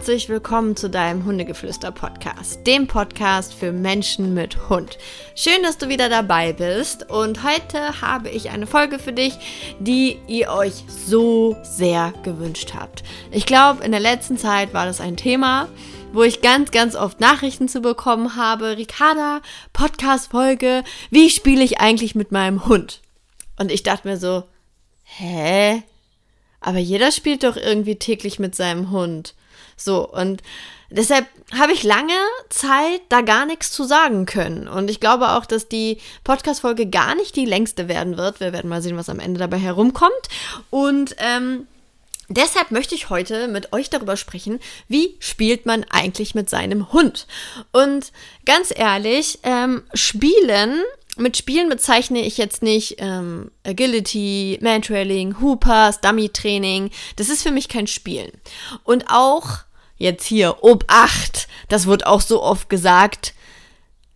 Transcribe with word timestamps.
herzlich 0.00 0.30
willkommen 0.30 0.76
zu 0.76 0.88
deinem 0.88 1.26
Hundegeflüster-Podcast, 1.26 2.66
dem 2.66 2.86
Podcast 2.86 3.52
für 3.52 3.70
Menschen 3.70 4.32
mit 4.32 4.70
Hund. 4.70 4.96
Schön, 5.34 5.62
dass 5.62 5.76
du 5.76 5.90
wieder 5.90 6.08
dabei 6.08 6.54
bist 6.54 7.10
und 7.10 7.44
heute 7.44 8.00
habe 8.00 8.30
ich 8.30 8.48
eine 8.48 8.66
Folge 8.66 8.98
für 8.98 9.12
dich, 9.12 9.34
die 9.78 10.16
ihr 10.26 10.52
euch 10.52 10.84
so 10.88 11.54
sehr 11.62 12.14
gewünscht 12.22 12.72
habt. 12.74 13.02
Ich 13.30 13.44
glaube, 13.44 13.84
in 13.84 13.90
der 13.90 14.00
letzten 14.00 14.38
Zeit 14.38 14.72
war 14.72 14.86
das 14.86 15.02
ein 15.02 15.18
Thema, 15.18 15.68
wo 16.14 16.22
ich 16.22 16.40
ganz, 16.40 16.70
ganz 16.70 16.96
oft 16.96 17.20
Nachrichten 17.20 17.68
zu 17.68 17.82
bekommen 17.82 18.36
habe. 18.36 18.78
Ricarda, 18.78 19.42
Podcast-Folge, 19.74 20.82
wie 21.10 21.28
spiele 21.28 21.62
ich 21.62 21.78
eigentlich 21.78 22.14
mit 22.14 22.32
meinem 22.32 22.64
Hund? 22.64 23.02
Und 23.58 23.70
ich 23.70 23.82
dachte 23.82 24.08
mir 24.08 24.16
so, 24.16 24.44
hä? 25.02 25.82
Aber 26.58 26.78
jeder 26.78 27.12
spielt 27.12 27.44
doch 27.44 27.58
irgendwie 27.58 27.96
täglich 27.96 28.38
mit 28.38 28.54
seinem 28.54 28.90
Hund. 28.90 29.34
So, 29.80 30.08
und 30.08 30.42
deshalb 30.90 31.26
habe 31.58 31.72
ich 31.72 31.82
lange 31.82 32.12
Zeit 32.48 33.00
da 33.08 33.22
gar 33.22 33.46
nichts 33.46 33.72
zu 33.72 33.84
sagen 33.84 34.26
können. 34.26 34.68
Und 34.68 34.90
ich 34.90 35.00
glaube 35.00 35.30
auch, 35.30 35.46
dass 35.46 35.68
die 35.68 35.98
Podcast-Folge 36.24 36.86
gar 36.86 37.14
nicht 37.14 37.36
die 37.36 37.46
längste 37.46 37.88
werden 37.88 38.16
wird. 38.16 38.40
Wir 38.40 38.52
werden 38.52 38.68
mal 38.68 38.82
sehen, 38.82 38.96
was 38.96 39.08
am 39.08 39.20
Ende 39.20 39.40
dabei 39.40 39.58
herumkommt. 39.58 40.12
Und 40.70 41.16
ähm, 41.18 41.66
Deshalb 42.32 42.70
möchte 42.70 42.94
ich 42.94 43.10
heute 43.10 43.48
mit 43.48 43.72
euch 43.72 43.90
darüber 43.90 44.16
sprechen, 44.16 44.60
wie 44.86 45.16
spielt 45.18 45.66
man 45.66 45.84
eigentlich 45.90 46.36
mit 46.36 46.48
seinem 46.48 46.92
Hund. 46.92 47.26
Und 47.72 48.12
ganz 48.46 48.72
ehrlich, 48.72 49.40
ähm, 49.42 49.82
Spielen 49.94 50.80
mit 51.16 51.36
Spielen 51.36 51.68
bezeichne 51.68 52.24
ich 52.24 52.38
jetzt 52.38 52.62
nicht 52.62 52.96
ähm, 52.98 53.50
Agility, 53.66 54.58
Mantrailing, 54.62 55.40
Hoopers, 55.40 56.00
Dummy-Training. 56.00 56.90
Das 57.16 57.28
ist 57.28 57.42
für 57.42 57.50
mich 57.50 57.68
kein 57.68 57.86
Spielen. 57.86 58.30
Und 58.84 59.06
auch 59.08 59.58
jetzt 60.00 60.24
hier, 60.24 60.64
Obacht, 60.64 61.46
das 61.68 61.86
wird 61.86 62.06
auch 62.06 62.20
so 62.20 62.42
oft 62.42 62.68
gesagt. 62.68 63.34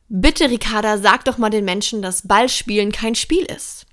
Bitte, 0.08 0.50
Ricarda, 0.50 0.98
sag 0.98 1.24
doch 1.24 1.38
mal 1.38 1.50
den 1.50 1.64
Menschen, 1.64 2.02
dass 2.02 2.26
Ballspielen 2.26 2.90
kein 2.90 3.14
Spiel 3.14 3.44
ist. 3.44 3.86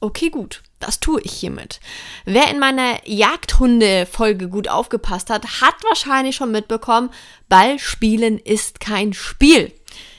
Okay, 0.00 0.28
gut. 0.28 0.62
Das 0.80 1.00
tue 1.00 1.20
ich 1.22 1.32
hiermit. 1.32 1.80
Wer 2.24 2.48
in 2.50 2.60
meiner 2.60 3.00
Jagdhunde-Folge 3.04 4.48
gut 4.48 4.68
aufgepasst 4.68 5.28
hat, 5.28 5.60
hat 5.60 5.74
wahrscheinlich 5.82 6.36
schon 6.36 6.52
mitbekommen, 6.52 7.10
Ballspielen 7.48 8.38
ist 8.38 8.78
kein 8.78 9.12
Spiel. 9.12 9.72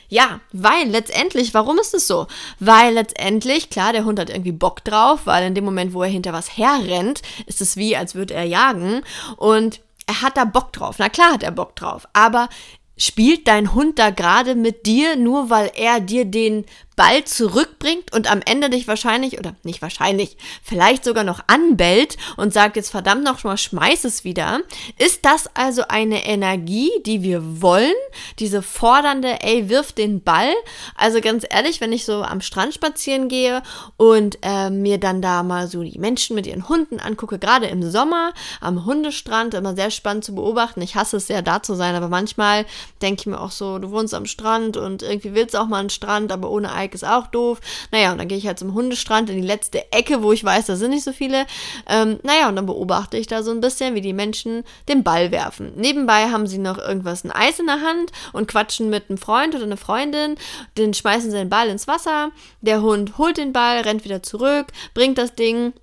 Ja, 0.09 0.41
weil 0.51 0.89
letztendlich, 0.89 1.53
warum 1.53 1.77
ist 1.79 1.93
es 1.93 2.07
so? 2.07 2.27
Weil 2.59 2.95
letztendlich, 2.95 3.69
klar, 3.69 3.93
der 3.93 4.05
Hund 4.05 4.19
hat 4.19 4.29
irgendwie 4.29 4.51
Bock 4.51 4.83
drauf, 4.83 5.21
weil 5.25 5.45
in 5.45 5.55
dem 5.55 5.63
Moment, 5.63 5.93
wo 5.93 6.03
er 6.03 6.09
hinter 6.09 6.33
was 6.33 6.57
herrennt, 6.57 7.21
ist 7.45 7.61
es 7.61 7.77
wie, 7.77 7.95
als 7.95 8.15
würde 8.15 8.33
er 8.33 8.43
jagen 8.43 9.03
und 9.37 9.79
er 10.09 10.21
hat 10.23 10.37
da 10.37 10.45
Bock 10.45 10.73
drauf. 10.73 10.95
Na 10.97 11.07
klar 11.07 11.33
hat 11.33 11.43
er 11.43 11.51
Bock 11.51 11.75
drauf, 11.75 12.07
aber 12.13 12.49
spielt 12.97 13.47
dein 13.47 13.75
Hund 13.75 13.99
da 13.99 14.09
gerade 14.09 14.55
mit 14.55 14.85
dir, 14.87 15.15
nur 15.15 15.49
weil 15.49 15.71
er 15.75 15.99
dir 15.99 16.25
den 16.25 16.65
Ball 16.99 17.23
zurückbringt 17.23 18.13
und 18.13 18.29
am 18.29 18.41
Ende 18.45 18.69
dich 18.69 18.85
wahrscheinlich, 18.85 19.39
oder 19.39 19.55
nicht 19.63 19.81
wahrscheinlich, 19.81 20.35
vielleicht 20.61 21.05
sogar 21.05 21.23
noch 21.23 21.39
anbellt 21.47 22.17
und 22.35 22.51
sagt 22.53 22.75
jetzt 22.75 22.89
verdammt 22.89 23.23
noch 23.23 23.41
mal, 23.45 23.55
schmeiß 23.55 24.03
es 24.03 24.25
wieder. 24.25 24.59
Ist 24.97 25.23
das 25.23 25.47
also 25.55 25.83
eine 25.87 26.25
Energie, 26.25 26.91
die 27.05 27.23
wir 27.23 27.61
wollen? 27.61 27.93
Diese 28.39 28.61
fordernde, 28.61 29.41
ey, 29.41 29.69
wirf 29.69 29.93
den 29.93 30.21
Ball? 30.21 30.51
Also 30.93 31.21
ganz 31.21 31.45
ehrlich, 31.49 31.79
wenn 31.79 31.93
ich 31.93 32.03
so 32.03 32.21
am 32.21 32.41
Strand 32.41 32.73
spazieren 32.73 33.29
gehe 33.29 33.63
und 33.95 34.37
äh, 34.41 34.69
mir 34.69 34.97
dann 34.97 35.21
da 35.21 35.41
mal 35.43 35.69
so 35.69 35.81
die 35.81 35.99
Menschen 35.99 36.35
mit 36.35 36.47
ihren 36.47 36.67
Hunden 36.67 36.99
angucke, 36.99 37.39
gerade 37.39 37.67
im 37.67 37.89
Sommer 37.89 38.33
am 38.59 38.83
Hundestrand, 38.83 39.53
immer 39.53 39.73
sehr 39.73 39.91
spannend 39.91 40.25
zu 40.25 40.35
beobachten. 40.35 40.81
Ich 40.81 40.95
hasse 40.95 41.15
es 41.15 41.27
sehr, 41.27 41.43
da 41.43 41.63
zu 41.63 41.75
sein, 41.75 41.95
aber 41.95 42.09
manchmal 42.09 42.65
denke 43.01 43.21
ich 43.21 43.25
mir 43.25 43.39
auch 43.39 43.51
so, 43.51 43.79
du 43.79 43.89
wohnst 43.91 44.13
am 44.13 44.25
Strand 44.25 44.75
und 44.75 45.01
irgendwie 45.01 45.33
willst 45.33 45.55
auch 45.55 45.67
mal 45.67 45.79
einen 45.79 45.89
Strand, 45.89 46.33
aber 46.33 46.49
ohne 46.49 46.73
Ike 46.89 46.95
ist 46.95 47.05
auch 47.05 47.27
doof. 47.27 47.59
Naja, 47.91 48.11
und 48.11 48.17
dann 48.17 48.27
gehe 48.27 48.37
ich 48.37 48.47
halt 48.47 48.59
zum 48.59 48.73
Hundestrand 48.73 49.29
in 49.29 49.41
die 49.41 49.47
letzte 49.47 49.91
Ecke, 49.91 50.23
wo 50.23 50.31
ich 50.31 50.43
weiß, 50.43 50.65
da 50.65 50.75
sind 50.75 50.91
nicht 50.91 51.03
so 51.03 51.13
viele. 51.13 51.45
Ähm, 51.87 52.19
naja, 52.23 52.49
und 52.49 52.55
dann 52.55 52.65
beobachte 52.65 53.17
ich 53.17 53.27
da 53.27 53.43
so 53.43 53.51
ein 53.51 53.61
bisschen, 53.61 53.95
wie 53.95 54.01
die 54.01 54.13
Menschen 54.13 54.63
den 54.87 55.03
Ball 55.03 55.31
werfen. 55.31 55.73
Nebenbei 55.75 56.29
haben 56.29 56.47
sie 56.47 56.57
noch 56.57 56.77
irgendwas, 56.77 57.23
ein 57.23 57.31
Eis 57.31 57.59
in 57.59 57.67
der 57.67 57.81
Hand 57.81 58.11
und 58.33 58.47
quatschen 58.47 58.89
mit 58.89 59.09
einem 59.09 59.17
Freund 59.17 59.55
oder 59.55 59.63
einer 59.63 59.77
Freundin. 59.77 60.35
Den 60.77 60.93
schmeißen 60.93 61.31
sie 61.31 61.37
den 61.37 61.49
Ball 61.49 61.69
ins 61.69 61.87
Wasser. 61.87 62.31
Der 62.61 62.81
Hund 62.81 63.17
holt 63.17 63.37
den 63.37 63.53
Ball, 63.53 63.79
rennt 63.81 64.03
wieder 64.03 64.23
zurück, 64.23 64.67
bringt 64.93 65.17
das 65.17 65.35
Ding 65.35 65.73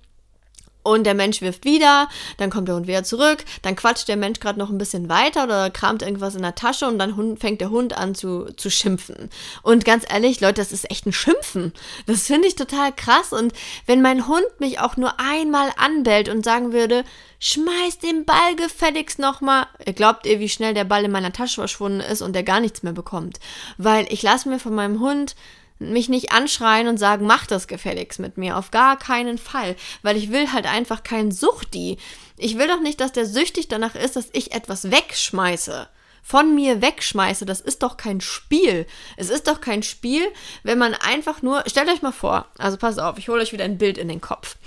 und 0.87 1.03
der 1.03 1.13
Mensch 1.13 1.41
wirft 1.41 1.65
wieder, 1.65 2.07
dann 2.37 2.49
kommt 2.49 2.67
der 2.67 2.75
Hund 2.75 2.87
wieder 2.87 3.03
zurück, 3.03 3.43
dann 3.61 3.75
quatscht 3.75 4.07
der 4.07 4.17
Mensch 4.17 4.39
gerade 4.39 4.59
noch 4.59 4.69
ein 4.69 4.77
bisschen 4.77 5.09
weiter 5.09 5.43
oder 5.43 5.69
kramt 5.69 6.01
irgendwas 6.01 6.35
in 6.35 6.41
der 6.41 6.55
Tasche 6.55 6.87
und 6.87 6.97
dann 6.99 7.37
fängt 7.37 7.61
der 7.61 7.69
Hund 7.69 7.97
an 7.97 8.15
zu, 8.15 8.45
zu 8.55 8.69
schimpfen. 8.69 9.29
Und 9.63 9.85
ganz 9.85 10.05
ehrlich, 10.09 10.39
Leute, 10.39 10.61
das 10.61 10.71
ist 10.71 10.89
echt 10.89 11.05
ein 11.05 11.13
Schimpfen. 11.13 11.73
Das 12.05 12.23
finde 12.23 12.47
ich 12.47 12.55
total 12.55 12.93
krass. 12.93 13.33
Und 13.33 13.53
wenn 13.85 14.01
mein 14.01 14.27
Hund 14.27 14.47
mich 14.59 14.79
auch 14.79 14.97
nur 14.97 15.19
einmal 15.19 15.69
anbellt 15.77 16.29
und 16.29 16.43
sagen 16.43 16.73
würde, 16.73 17.03
schmeiß 17.39 17.99
den 17.99 18.25
Ball 18.25 18.55
gefälligst 18.55 19.19
nochmal. 19.19 19.67
Glaubt 19.95 20.25
ihr, 20.25 20.39
wie 20.39 20.49
schnell 20.49 20.73
der 20.73 20.85
Ball 20.85 21.05
in 21.05 21.11
meiner 21.11 21.33
Tasche 21.33 21.61
verschwunden 21.61 21.99
ist 21.99 22.21
und 22.21 22.33
der 22.33 22.43
gar 22.43 22.59
nichts 22.59 22.83
mehr 22.83 22.93
bekommt? 22.93 23.39
Weil 23.77 24.11
ich 24.11 24.23
lasse 24.23 24.49
mir 24.49 24.59
von 24.59 24.73
meinem 24.73 24.99
Hund 24.99 25.35
mich 25.79 26.09
nicht 26.09 26.31
anschreien 26.31 26.87
und 26.87 26.97
sagen, 26.97 27.25
mach 27.25 27.45
das 27.45 27.67
gefälligst 27.67 28.19
mit 28.19 28.37
mir. 28.37 28.57
Auf 28.57 28.71
gar 28.71 28.97
keinen 28.97 29.37
Fall. 29.37 29.75
Weil 30.01 30.17
ich 30.17 30.31
will 30.31 30.51
halt 30.51 30.65
einfach 30.65 31.03
keinen 31.03 31.31
Suchti. 31.31 31.97
Ich 32.37 32.57
will 32.57 32.67
doch 32.67 32.81
nicht, 32.81 32.99
dass 32.99 33.11
der 33.11 33.25
süchtig 33.25 33.67
danach 33.67 33.95
ist, 33.95 34.15
dass 34.15 34.29
ich 34.33 34.53
etwas 34.53 34.91
wegschmeiße 34.91 35.87
von 36.27 36.53
mir 36.53 36.81
wegschmeiße, 36.81 37.45
das 37.45 37.61
ist 37.61 37.83
doch 37.83 37.95
kein 37.95 38.19
Spiel. 38.19 38.85
Es 39.15 39.29
ist 39.29 39.47
doch 39.47 39.61
kein 39.61 39.81
Spiel, 39.81 40.27
wenn 40.61 40.77
man 40.77 40.93
einfach 40.93 41.41
nur, 41.41 41.63
stellt 41.67 41.87
euch 41.87 42.01
mal 42.01 42.11
vor, 42.11 42.47
also 42.57 42.75
passt 42.75 42.99
auf, 42.99 43.17
ich 43.17 43.29
hole 43.29 43.41
euch 43.41 43.53
wieder 43.53 43.63
ein 43.63 43.77
Bild 43.77 43.97
in 43.97 44.09
den 44.09 44.19
Kopf. 44.19 44.57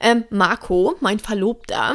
Ähm, 0.00 0.24
Marco, 0.30 0.96
mein 0.98 1.20
Verlobter, 1.20 1.94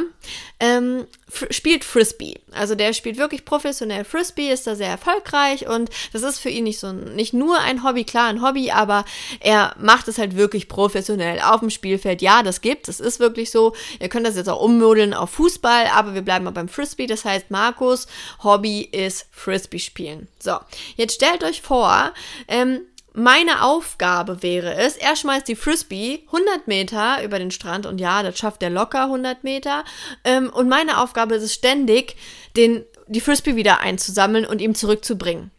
ähm, 0.58 1.06
spielt 1.50 1.84
Frisbee. 1.84 2.40
Also 2.52 2.74
der 2.74 2.92
spielt 2.92 3.18
wirklich 3.18 3.44
professionell 3.44 4.04
Frisbee, 4.04 4.50
ist 4.50 4.66
da 4.66 4.74
sehr 4.74 4.88
erfolgreich 4.88 5.68
und 5.68 5.90
das 6.12 6.22
ist 6.22 6.38
für 6.38 6.50
ihn 6.50 6.64
nicht 6.64 6.78
so 6.78 6.92
nicht 6.92 7.32
nur 7.32 7.58
ein 7.58 7.84
Hobby, 7.84 8.04
klar 8.04 8.28
ein 8.28 8.42
Hobby, 8.42 8.70
aber 8.70 9.04
er 9.40 9.74
macht 9.78 10.08
es 10.08 10.18
halt 10.18 10.36
wirklich 10.36 10.68
professionell 10.68 11.40
auf 11.40 11.60
dem 11.60 11.70
Spielfeld. 11.70 12.22
Ja, 12.22 12.42
das 12.42 12.60
gibt, 12.60 12.88
es 12.88 13.00
ist 13.00 13.20
wirklich 13.20 13.50
so. 13.50 13.74
Ihr 14.00 14.08
könnt 14.08 14.26
das 14.26 14.36
jetzt 14.36 14.48
auch 14.48 14.60
ummodeln 14.60 15.14
auf 15.14 15.30
Fußball, 15.30 15.86
aber 15.94 16.14
wir 16.14 16.22
bleiben 16.22 16.44
mal 16.44 16.50
beim 16.50 16.68
Frisbee. 16.68 17.06
Das 17.06 17.24
heißt, 17.24 17.50
Markus 17.50 18.06
Hobby 18.42 18.82
ist 18.82 19.26
Frisbee 19.30 19.78
spielen. 19.78 20.28
So, 20.38 20.58
jetzt 20.96 21.14
stellt 21.14 21.44
euch 21.44 21.62
vor, 21.62 22.12
ähm, 22.48 22.80
meine 23.12 23.62
Aufgabe 23.64 24.42
wäre 24.42 24.74
es, 24.74 24.96
er 24.96 25.16
schmeißt 25.16 25.48
die 25.48 25.56
Frisbee 25.56 26.24
100 26.26 26.68
Meter 26.68 27.22
über 27.24 27.38
den 27.38 27.50
Strand 27.50 27.86
und 27.86 28.00
ja, 28.00 28.22
das 28.22 28.38
schafft 28.38 28.62
er 28.62 28.70
locker 28.70 29.04
100 29.04 29.42
Meter. 29.42 29.84
Ähm, 30.24 30.50
und 30.50 30.68
meine 30.68 30.98
Aufgabe 30.98 31.34
ist 31.34 31.42
es 31.42 31.54
ständig, 31.54 32.16
den, 32.56 32.84
die 33.08 33.20
Frisbee 33.20 33.56
wieder 33.56 33.80
einzusammeln 33.80 34.46
und 34.46 34.60
ihm 34.60 34.74
zurückzubringen. 34.74 35.50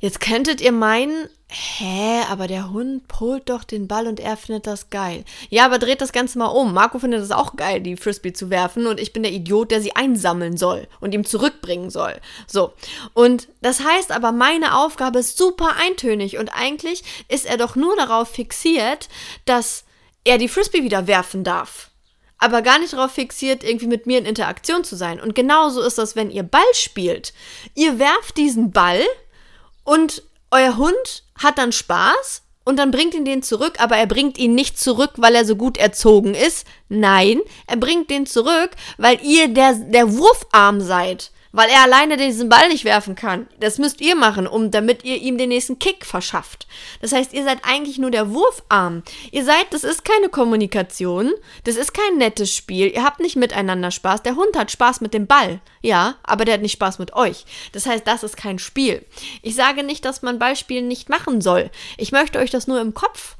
Jetzt 0.00 0.20
könntet 0.20 0.60
ihr 0.60 0.72
meinen, 0.72 1.28
hä, 1.54 2.22
aber 2.28 2.46
der 2.46 2.70
Hund 2.70 3.06
polt 3.08 3.48
doch 3.48 3.64
den 3.64 3.86
Ball 3.86 4.06
und 4.06 4.20
er 4.20 4.36
findet 4.36 4.66
das 4.66 4.90
geil. 4.90 5.24
Ja, 5.50 5.64
aber 5.64 5.78
dreht 5.78 6.00
das 6.00 6.12
Ganze 6.12 6.38
mal 6.38 6.46
um. 6.46 6.74
Marco 6.74 6.98
findet 6.98 7.22
es 7.22 7.30
auch 7.30 7.56
geil, 7.56 7.80
die 7.80 7.96
Frisbee 7.96 8.32
zu 8.32 8.50
werfen 8.50 8.86
und 8.86 8.98
ich 8.98 9.12
bin 9.12 9.22
der 9.22 9.32
Idiot, 9.32 9.70
der 9.70 9.80
sie 9.80 9.94
einsammeln 9.94 10.56
soll 10.56 10.88
und 11.00 11.14
ihm 11.14 11.24
zurückbringen 11.24 11.90
soll. 11.90 12.20
So. 12.46 12.72
Und 13.14 13.48
das 13.62 13.80
heißt 13.84 14.10
aber, 14.10 14.32
meine 14.32 14.76
Aufgabe 14.76 15.20
ist 15.20 15.38
super 15.38 15.76
eintönig 15.80 16.38
und 16.38 16.48
eigentlich 16.48 17.04
ist 17.28 17.46
er 17.46 17.56
doch 17.56 17.76
nur 17.76 17.96
darauf 17.96 18.28
fixiert, 18.28 19.08
dass 19.44 19.84
er 20.24 20.38
die 20.38 20.48
Frisbee 20.48 20.82
wieder 20.82 21.06
werfen 21.06 21.44
darf 21.44 21.90
aber 22.38 22.60
gar 22.60 22.78
nicht 22.78 22.92
darauf 22.92 23.12
fixiert, 23.12 23.64
irgendwie 23.64 23.86
mit 23.86 24.06
mir 24.06 24.18
in 24.18 24.26
Interaktion 24.26 24.84
zu 24.84 24.96
sein. 24.96 25.18
Und 25.18 25.34
genauso 25.34 25.80
ist 25.80 25.96
das, 25.96 26.14
wenn 26.14 26.30
ihr 26.30 26.42
Ball 26.42 26.60
spielt. 26.74 27.32
Ihr 27.74 27.98
werft 27.98 28.36
diesen 28.36 28.70
Ball 28.70 29.00
und 29.82 30.22
euer 30.50 30.76
Hund 30.76 31.23
hat 31.38 31.58
dann 31.58 31.72
Spaß 31.72 32.42
und 32.64 32.78
dann 32.78 32.90
bringt 32.90 33.14
ihn 33.14 33.24
den 33.24 33.42
zurück, 33.42 33.74
aber 33.78 33.96
er 33.96 34.06
bringt 34.06 34.38
ihn 34.38 34.54
nicht 34.54 34.78
zurück, 34.78 35.12
weil 35.16 35.34
er 35.34 35.44
so 35.44 35.56
gut 35.56 35.76
erzogen 35.76 36.34
ist. 36.34 36.66
Nein, 36.88 37.40
er 37.66 37.76
bringt 37.76 38.10
den 38.10 38.26
zurück, 38.26 38.70
weil 38.96 39.18
ihr 39.22 39.48
der, 39.48 39.74
der 39.74 40.16
Wurfarm 40.16 40.80
seid 40.80 41.30
weil 41.54 41.70
er 41.70 41.82
alleine 41.82 42.16
diesen 42.16 42.48
Ball 42.48 42.68
nicht 42.68 42.84
werfen 42.84 43.14
kann. 43.14 43.46
Das 43.60 43.78
müsst 43.78 44.00
ihr 44.00 44.16
machen, 44.16 44.48
um 44.48 44.72
damit 44.72 45.04
ihr 45.04 45.18
ihm 45.22 45.38
den 45.38 45.50
nächsten 45.50 45.78
Kick 45.78 46.04
verschafft. 46.04 46.66
Das 47.00 47.12
heißt, 47.12 47.32
ihr 47.32 47.44
seid 47.44 47.58
eigentlich 47.62 47.96
nur 47.96 48.10
der 48.10 48.32
Wurfarm. 48.32 49.04
Ihr 49.30 49.44
seid, 49.44 49.66
das 49.70 49.84
ist 49.84 50.04
keine 50.04 50.28
Kommunikation, 50.28 51.32
das 51.62 51.76
ist 51.76 51.94
kein 51.94 52.18
nettes 52.18 52.52
Spiel. 52.52 52.88
Ihr 52.92 53.04
habt 53.04 53.20
nicht 53.20 53.36
miteinander 53.36 53.92
Spaß. 53.92 54.24
Der 54.24 54.34
Hund 54.34 54.58
hat 54.58 54.72
Spaß 54.72 55.00
mit 55.00 55.14
dem 55.14 55.28
Ball, 55.28 55.60
ja, 55.80 56.16
aber 56.24 56.44
der 56.44 56.54
hat 56.54 56.62
nicht 56.62 56.72
Spaß 56.72 56.98
mit 56.98 57.14
euch. 57.14 57.44
Das 57.70 57.86
heißt, 57.86 58.04
das 58.04 58.24
ist 58.24 58.36
kein 58.36 58.58
Spiel. 58.58 59.06
Ich 59.40 59.54
sage 59.54 59.84
nicht, 59.84 60.04
dass 60.04 60.22
man 60.22 60.40
Ballspielen 60.40 60.88
nicht 60.88 61.08
machen 61.08 61.40
soll. 61.40 61.70
Ich 61.98 62.10
möchte 62.10 62.40
euch 62.40 62.50
das 62.50 62.66
nur 62.66 62.80
im 62.80 62.94
Kopf 62.94 63.36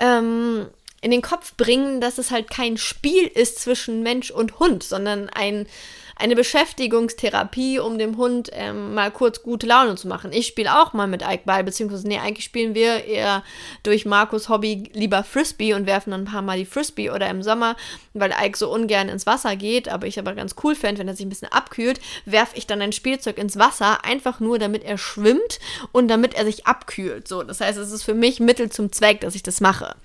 ähm, 0.00 0.66
in 1.00 1.12
den 1.12 1.22
Kopf 1.22 1.54
bringen, 1.56 2.00
dass 2.00 2.18
es 2.18 2.32
halt 2.32 2.50
kein 2.50 2.76
Spiel 2.76 3.28
ist 3.28 3.60
zwischen 3.60 4.02
Mensch 4.02 4.32
und 4.32 4.58
Hund, 4.58 4.82
sondern 4.82 5.28
ein 5.28 5.68
eine 6.16 6.36
Beschäftigungstherapie, 6.36 7.78
um 7.78 7.98
dem 7.98 8.16
Hund 8.16 8.50
ähm, 8.52 8.94
mal 8.94 9.10
kurz 9.10 9.42
gute 9.42 9.66
Laune 9.66 9.96
zu 9.96 10.08
machen. 10.08 10.32
Ich 10.32 10.46
spiele 10.46 10.80
auch 10.80 10.92
mal 10.92 11.06
mit 11.06 11.22
Ike 11.22 11.42
Ball, 11.44 11.64
beziehungsweise, 11.64 12.06
nee, 12.06 12.18
eigentlich 12.18 12.44
spielen 12.44 12.74
wir 12.74 13.04
eher 13.04 13.42
durch 13.82 14.04
Markus 14.04 14.48
Hobby 14.48 14.90
lieber 14.92 15.24
Frisbee 15.24 15.74
und 15.74 15.86
werfen 15.86 16.10
dann 16.10 16.22
ein 16.22 16.32
paar 16.32 16.42
Mal 16.42 16.58
die 16.58 16.66
Frisbee 16.66 17.10
oder 17.10 17.28
im 17.28 17.42
Sommer, 17.42 17.76
weil 18.14 18.32
Ike 18.32 18.56
so 18.56 18.72
ungern 18.72 19.08
ins 19.08 19.26
Wasser 19.26 19.56
geht, 19.56 19.88
aber 19.88 20.06
ich 20.06 20.18
aber 20.18 20.34
ganz 20.34 20.54
cool 20.62 20.74
fände, 20.74 21.00
wenn 21.00 21.08
er 21.08 21.16
sich 21.16 21.26
ein 21.26 21.30
bisschen 21.30 21.52
abkühlt, 21.52 22.00
werfe 22.24 22.56
ich 22.56 22.66
dann 22.66 22.82
ein 22.82 22.92
Spielzeug 22.92 23.38
ins 23.38 23.58
Wasser, 23.58 24.04
einfach 24.04 24.40
nur 24.40 24.58
damit 24.58 24.84
er 24.84 24.98
schwimmt 24.98 25.58
und 25.92 26.08
damit 26.08 26.34
er 26.34 26.44
sich 26.44 26.66
abkühlt. 26.66 27.28
So, 27.28 27.42
das 27.42 27.60
heißt, 27.60 27.78
es 27.78 27.92
ist 27.92 28.02
für 28.02 28.14
mich 28.14 28.40
Mittel 28.40 28.70
zum 28.70 28.92
Zweck, 28.92 29.20
dass 29.20 29.34
ich 29.34 29.42
das 29.42 29.60
mache. 29.60 29.96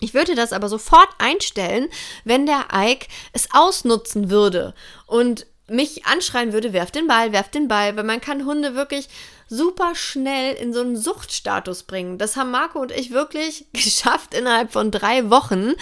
Ich 0.00 0.14
würde 0.14 0.34
das 0.34 0.52
aber 0.52 0.68
sofort 0.68 1.08
einstellen, 1.18 1.88
wenn 2.24 2.46
der 2.46 2.66
Ike 2.72 3.06
es 3.32 3.48
ausnutzen 3.52 4.30
würde 4.30 4.74
und 5.06 5.46
mich 5.68 6.06
anschreien 6.06 6.52
würde, 6.52 6.72
werf 6.72 6.90
den 6.90 7.06
Ball, 7.06 7.32
werf 7.32 7.50
den 7.50 7.68
Ball, 7.68 7.96
weil 7.96 8.04
man 8.04 8.20
kann 8.20 8.46
Hunde 8.46 8.74
wirklich 8.74 9.08
super 9.48 9.94
schnell 9.94 10.54
in 10.54 10.72
so 10.72 10.80
einen 10.80 10.96
Suchtstatus 10.96 11.84
bringen. 11.84 12.18
Das 12.18 12.36
haben 12.36 12.50
Marco 12.50 12.80
und 12.80 12.92
ich 12.92 13.10
wirklich 13.10 13.66
geschafft 13.72 14.34
innerhalb 14.34 14.72
von 14.72 14.90
drei 14.90 15.30
Wochen, 15.30 15.72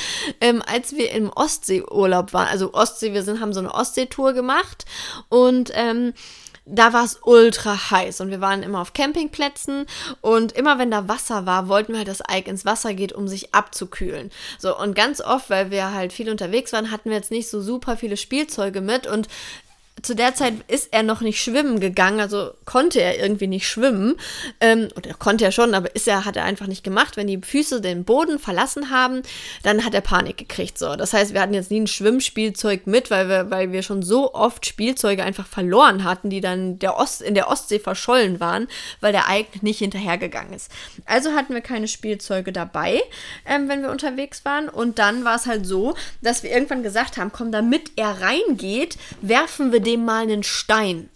ähm, 0.41 0.63
als 0.67 0.95
wir 0.95 1.11
im 1.13 1.31
Ostseeurlaub 1.31 2.33
waren. 2.33 2.49
Also 2.49 2.75
Ostsee, 2.75 3.13
wir 3.13 3.23
sind, 3.23 3.41
haben 3.41 3.53
so 3.53 3.61
eine 3.61 3.75
Ostseetour 3.75 4.33
gemacht 4.33 4.85
und 5.29 5.71
ähm, 5.75 6.13
da 6.67 6.93
war 6.93 7.05
es 7.05 7.21
ultra 7.23 7.91
heiß 7.93 8.21
und 8.21 8.31
wir 8.31 8.41
waren 8.41 8.65
immer 8.65 8.81
auf 8.81 8.93
Campingplätzen 8.93 9.87
und 10.21 10.51
immer 10.53 10.79
wenn 10.79 10.91
da 10.91 11.07
Wasser 11.07 11.47
war, 11.47 11.69
wollten 11.69 11.93
wir 11.93 11.99
halt, 11.99 12.09
dass 12.09 12.23
Ike 12.29 12.51
ins 12.51 12.65
Wasser 12.65 12.93
geht, 12.93 13.13
um 13.13 13.29
sich 13.29 13.55
abzukühlen. 13.55 14.33
So 14.59 14.77
und 14.77 14.97
ganz 14.97 15.21
oft, 15.21 15.49
weil 15.49 15.71
wir 15.71 15.93
halt 15.93 16.13
viel 16.13 16.29
unterwegs 16.29 16.73
waren, 16.73 16.91
hatten 16.91 17.11
wir 17.11 17.17
jetzt 17.17 17.31
nicht 17.31 17.49
so 17.49 17.61
super 17.63 17.97
viele 17.97 18.17
Spielzeuge 18.17 18.81
mit 18.81 19.07
und 19.07 19.29
zu 20.03 20.15
der 20.15 20.35
Zeit 20.35 20.55
ist 20.69 20.93
er 20.93 21.03
noch 21.03 21.23
nicht 21.23 21.41
schwimmen 21.43 21.81
gegangen, 21.81 22.21
also 22.21 22.53
konnte 22.67 23.01
er 23.01 23.19
irgendwie 23.19 23.47
nicht 23.47 23.67
schwimmen. 23.67 24.17
Ähm, 24.61 24.89
oder 24.95 25.15
konnte 25.15 25.45
er 25.45 25.53
schon, 25.53 25.75
aber 25.75 25.95
ist 25.95 26.07
er, 26.07 26.25
hat 26.27 26.37
er 26.37 26.45
einfach 26.45 26.67
nicht 26.67 26.85
gemacht. 26.85 27.17
Wenn 27.17 27.27
die 27.27 27.41
Füße 27.41 27.81
den 27.81 28.05
Boden 28.05 28.39
verlassen 28.39 28.91
haben, 28.91 29.23
dann 29.63 29.85
hat 29.85 29.95
er 29.95 30.03
Panik 30.03 30.37
gekriegt. 30.37 30.77
So. 30.79 30.97
Das 30.97 31.15
heißt, 31.15 31.33
wir 31.33 31.41
hatten 31.41 31.55
jetzt 31.55 31.71
nie 31.71 31.81
ein 31.81 31.87
Schwimmspielzeug 31.87 32.87
mit, 32.87 33.11
weil 33.11 33.29
wir, 33.29 33.51
weil 33.51 33.73
wir 33.73 33.83
schon 33.83 34.03
so 34.03 34.35
oft 34.35 34.67
Spielzeuge 34.67 35.25
einfach 35.25 35.47
verloren 35.47 36.05
hatten, 36.05 36.29
die 36.29 36.43
dann 36.43 36.79
der 36.79 36.99
Ost, 36.99 37.23
in 37.23 37.35
der 37.35 37.49
Ostsee 37.49 37.79
verschollen 37.79 38.39
waren, 38.39 38.69
weil 39.01 39.13
der 39.13 39.25
Ike 39.31 39.61
nicht 39.63 39.79
hinterhergegangen 39.79 40.53
ist. 40.53 40.71
Also 41.07 41.33
hatten 41.33 41.55
wir 41.55 41.63
keine 41.63 41.89
Spielzeuge 41.89 42.53
dabei, 42.53 43.03
ähm, 43.47 43.69
wenn 43.69 43.83
wir 43.83 43.91
unterwegs 43.91 44.45
waren. 44.45 44.69
Und 44.69 44.99
dann 44.99 45.25
war 45.25 45.37
es 45.37 45.47
halt 45.47 45.67
so, 45.67 45.95
dass 46.21 46.43
wir 46.43 46.51
irgendwann 46.51 46.83
gesagt 46.83 47.17
haben, 47.17 47.33
komm, 47.33 47.51
damit 47.51 47.93
er 47.97 48.21
reingeht, 48.21 48.99
werfen 49.23 49.73
wir 49.73 49.81
dem 49.87 50.05
mal 50.05 50.23
einen 50.25 50.43
Stein. 50.43 51.09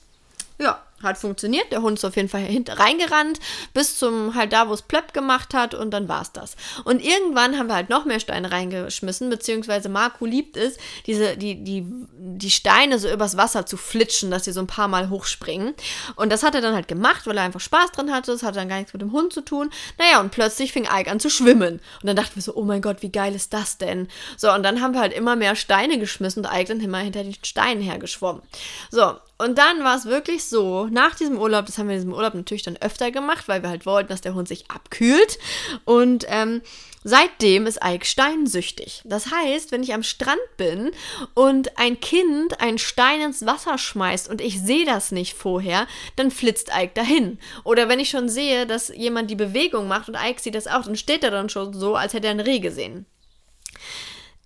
Ja, 0.59 0.83
hat 1.02 1.19
funktioniert. 1.19 1.70
Der 1.73 1.82
Hund 1.82 1.99
ist 1.99 2.05
auf 2.05 2.17
jeden 2.17 2.29
Fall 2.29 2.47
reingerannt, 2.69 3.38
bis 3.75 3.99
zum 3.99 4.35
halt 4.35 4.52
da, 4.52 4.69
wo 4.69 4.75
es 4.75 4.82
plöpp 4.82 5.12
gemacht 5.12 5.55
hat 5.55 5.75
und 5.75 5.91
dann 5.91 6.08
war 6.08 6.23
es 6.23 6.32
das. 6.32 6.56
Und 6.85 7.02
irgendwann 7.02 7.58
haben 7.58 7.69
wir 7.69 7.75
halt 7.75 7.91
noch 7.91 8.05
mehr 8.05 8.20
Steine 8.20 8.50
reingeschmissen, 8.50 9.31
beziehungsweise 9.31 9.88
Marco 9.88 10.26
liebt 10.26 10.56
es, 10.56 10.76
diese, 11.06 11.37
die, 11.37 11.62
die, 11.62 11.87
die 12.17 12.50
Steine 12.50 12.99
so 12.99 13.11
übers 13.11 13.37
Wasser 13.37 13.67
zu 13.67 13.76
flitschen, 13.76 14.31
dass 14.31 14.44
sie 14.44 14.52
so 14.52 14.61
ein 14.61 14.67
paar 14.67 14.88
Mal 14.88 15.11
hochspringen. 15.11 15.75
Und 16.17 16.31
das 16.31 16.43
hat 16.43 16.55
er 16.55 16.61
dann 16.61 16.75
halt 16.75 16.88
gemacht, 16.88 17.26
weil 17.26 17.37
er 17.37 17.44
einfach 17.44 17.61
Spaß 17.61 17.93
dran 17.93 18.12
hatte. 18.12 18.32
Das 18.32 18.43
hatte 18.43 18.58
dann 18.58 18.69
gar 18.69 18.79
nichts 18.79 18.93
mit 18.93 19.02
dem 19.02 19.12
Hund 19.12 19.32
zu 19.32 19.43
tun. 19.43 19.70
Naja, 19.99 20.20
und 20.20 20.31
plötzlich 20.31 20.73
fing 20.73 20.87
Ike 20.91 21.11
an 21.11 21.20
zu 21.20 21.31
schwimmen. 21.31 21.81
Und 22.02 22.06
dann 22.06 22.17
dachten 22.17 22.35
wir 22.35 22.43
so, 22.43 22.55
oh 22.55 22.64
mein 22.64 22.82
Gott, 22.82 23.02
wie 23.02 23.12
geil 23.12 23.35
ist 23.35 23.52
das 23.52 23.79
denn? 23.79 24.08
So, 24.37 24.52
und 24.52 24.62
dann 24.62 24.81
haben 24.81 24.94
wir 24.94 25.00
halt 25.00 25.12
immer 25.12 25.37
mehr 25.37 25.56
Steine 25.56 25.99
geschmissen 25.99 26.44
und 26.44 26.52
Ike 26.52 26.69
dann 26.69 26.81
immer 26.81 26.99
hinter 26.99 27.23
den 27.23 27.35
Steinen 27.43 27.82
hergeschwommen. 27.82 28.43
So, 28.91 29.14
und 29.41 29.57
dann 29.57 29.83
war 29.83 29.97
es 29.97 30.05
wirklich 30.05 30.45
so, 30.45 30.87
nach 30.91 31.15
diesem 31.15 31.39
Urlaub, 31.39 31.65
das 31.65 31.79
haben 31.79 31.89
wir 31.89 31.95
in 31.95 32.03
diesem 32.03 32.13
Urlaub 32.13 32.35
natürlich 32.35 32.63
dann 32.63 32.77
öfter 32.77 33.11
gemacht, 33.11 33.49
weil 33.49 33.63
wir 33.63 33.71
halt 33.71 33.87
wollten, 33.87 34.11
dass 34.11 34.21
der 34.21 34.35
Hund 34.35 34.47
sich 34.47 34.71
abkühlt. 34.71 35.39
Und 35.87 36.27
ähm, 36.29 36.61
seitdem 37.05 37.67
ist 37.67 37.81
Ike 37.83 38.05
steinsüchtig. 38.05 39.01
Das 39.07 39.31
heißt, 39.31 39.73
wenn 39.73 39.83
ich 39.83 39.95
am 39.95 40.03
Strand 40.03 40.41
bin 40.59 40.91
und 41.33 41.79
ein 41.79 42.01
Kind 42.01 42.61
einen 42.61 42.77
Stein 42.77 43.23
ins 43.23 43.47
Wasser 43.47 43.79
schmeißt 43.79 44.29
und 44.29 44.43
ich 44.43 44.61
sehe 44.61 44.85
das 44.85 45.11
nicht 45.11 45.33
vorher, 45.33 45.87
dann 46.17 46.31
flitzt 46.31 46.71
Ike 46.77 46.93
dahin. 46.93 47.39
Oder 47.65 47.89
wenn 47.89 47.99
ich 47.99 48.11
schon 48.11 48.29
sehe, 48.29 48.67
dass 48.67 48.89
jemand 48.89 49.31
die 49.31 49.37
Bewegung 49.37 49.89
macht 49.89 50.09
und 50.11 50.17
Ike 50.17 50.41
sieht 50.41 50.55
das 50.55 50.67
auch, 50.67 50.85
dann 50.85 50.97
steht 50.97 51.25
er 51.25 51.31
dann 51.31 51.49
schon 51.49 51.73
so, 51.73 51.97
als 51.97 52.13
hätte 52.13 52.27
er 52.27 52.35
ein 52.35 52.41
Reh 52.41 52.59
gesehen 52.59 53.07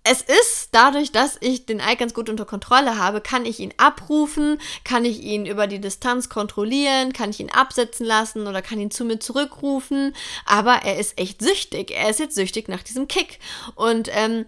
es 0.07 0.21
ist 0.21 0.69
dadurch, 0.73 1.13
dass 1.13 1.39
ich 1.41 1.65
den 1.65 1.81
Ike 1.81 1.97
ganz 1.97 2.13
gut 2.13 2.29
unter 2.29 2.45
Kontrolle 2.45 2.99
habe, 2.99 3.23
kann 3.23 3.47
ich 3.47 3.59
ihn 3.59 3.73
abrufen, 3.79 4.61
kann 4.85 5.07
ich 5.07 5.23
ihn 5.23 5.47
über 5.47 5.67
die 5.67 5.81
Distanz 5.81 6.29
kontrollieren, 6.29 7.15
kann 7.15 7.31
ich 7.31 7.41
ihn 7.41 7.51
absetzen 7.51 8.05
lassen 8.05 8.47
oder 8.47 8.61
kann 8.61 8.79
ihn 8.79 8.91
zu 8.91 9.07
mir 9.07 9.19
zurückrufen. 9.19 10.15
Aber 10.45 10.83
er 10.85 10.99
ist 10.99 11.19
echt 11.19 11.41
süchtig. 11.41 11.91
Er 11.91 12.11
ist 12.11 12.21
jetzt 12.21 12.35
süchtig 12.35 12.69
nach 12.69 12.83
diesem 12.83 13.09
Kick. 13.09 13.39
Und 13.77 14.11
ähm, 14.13 14.45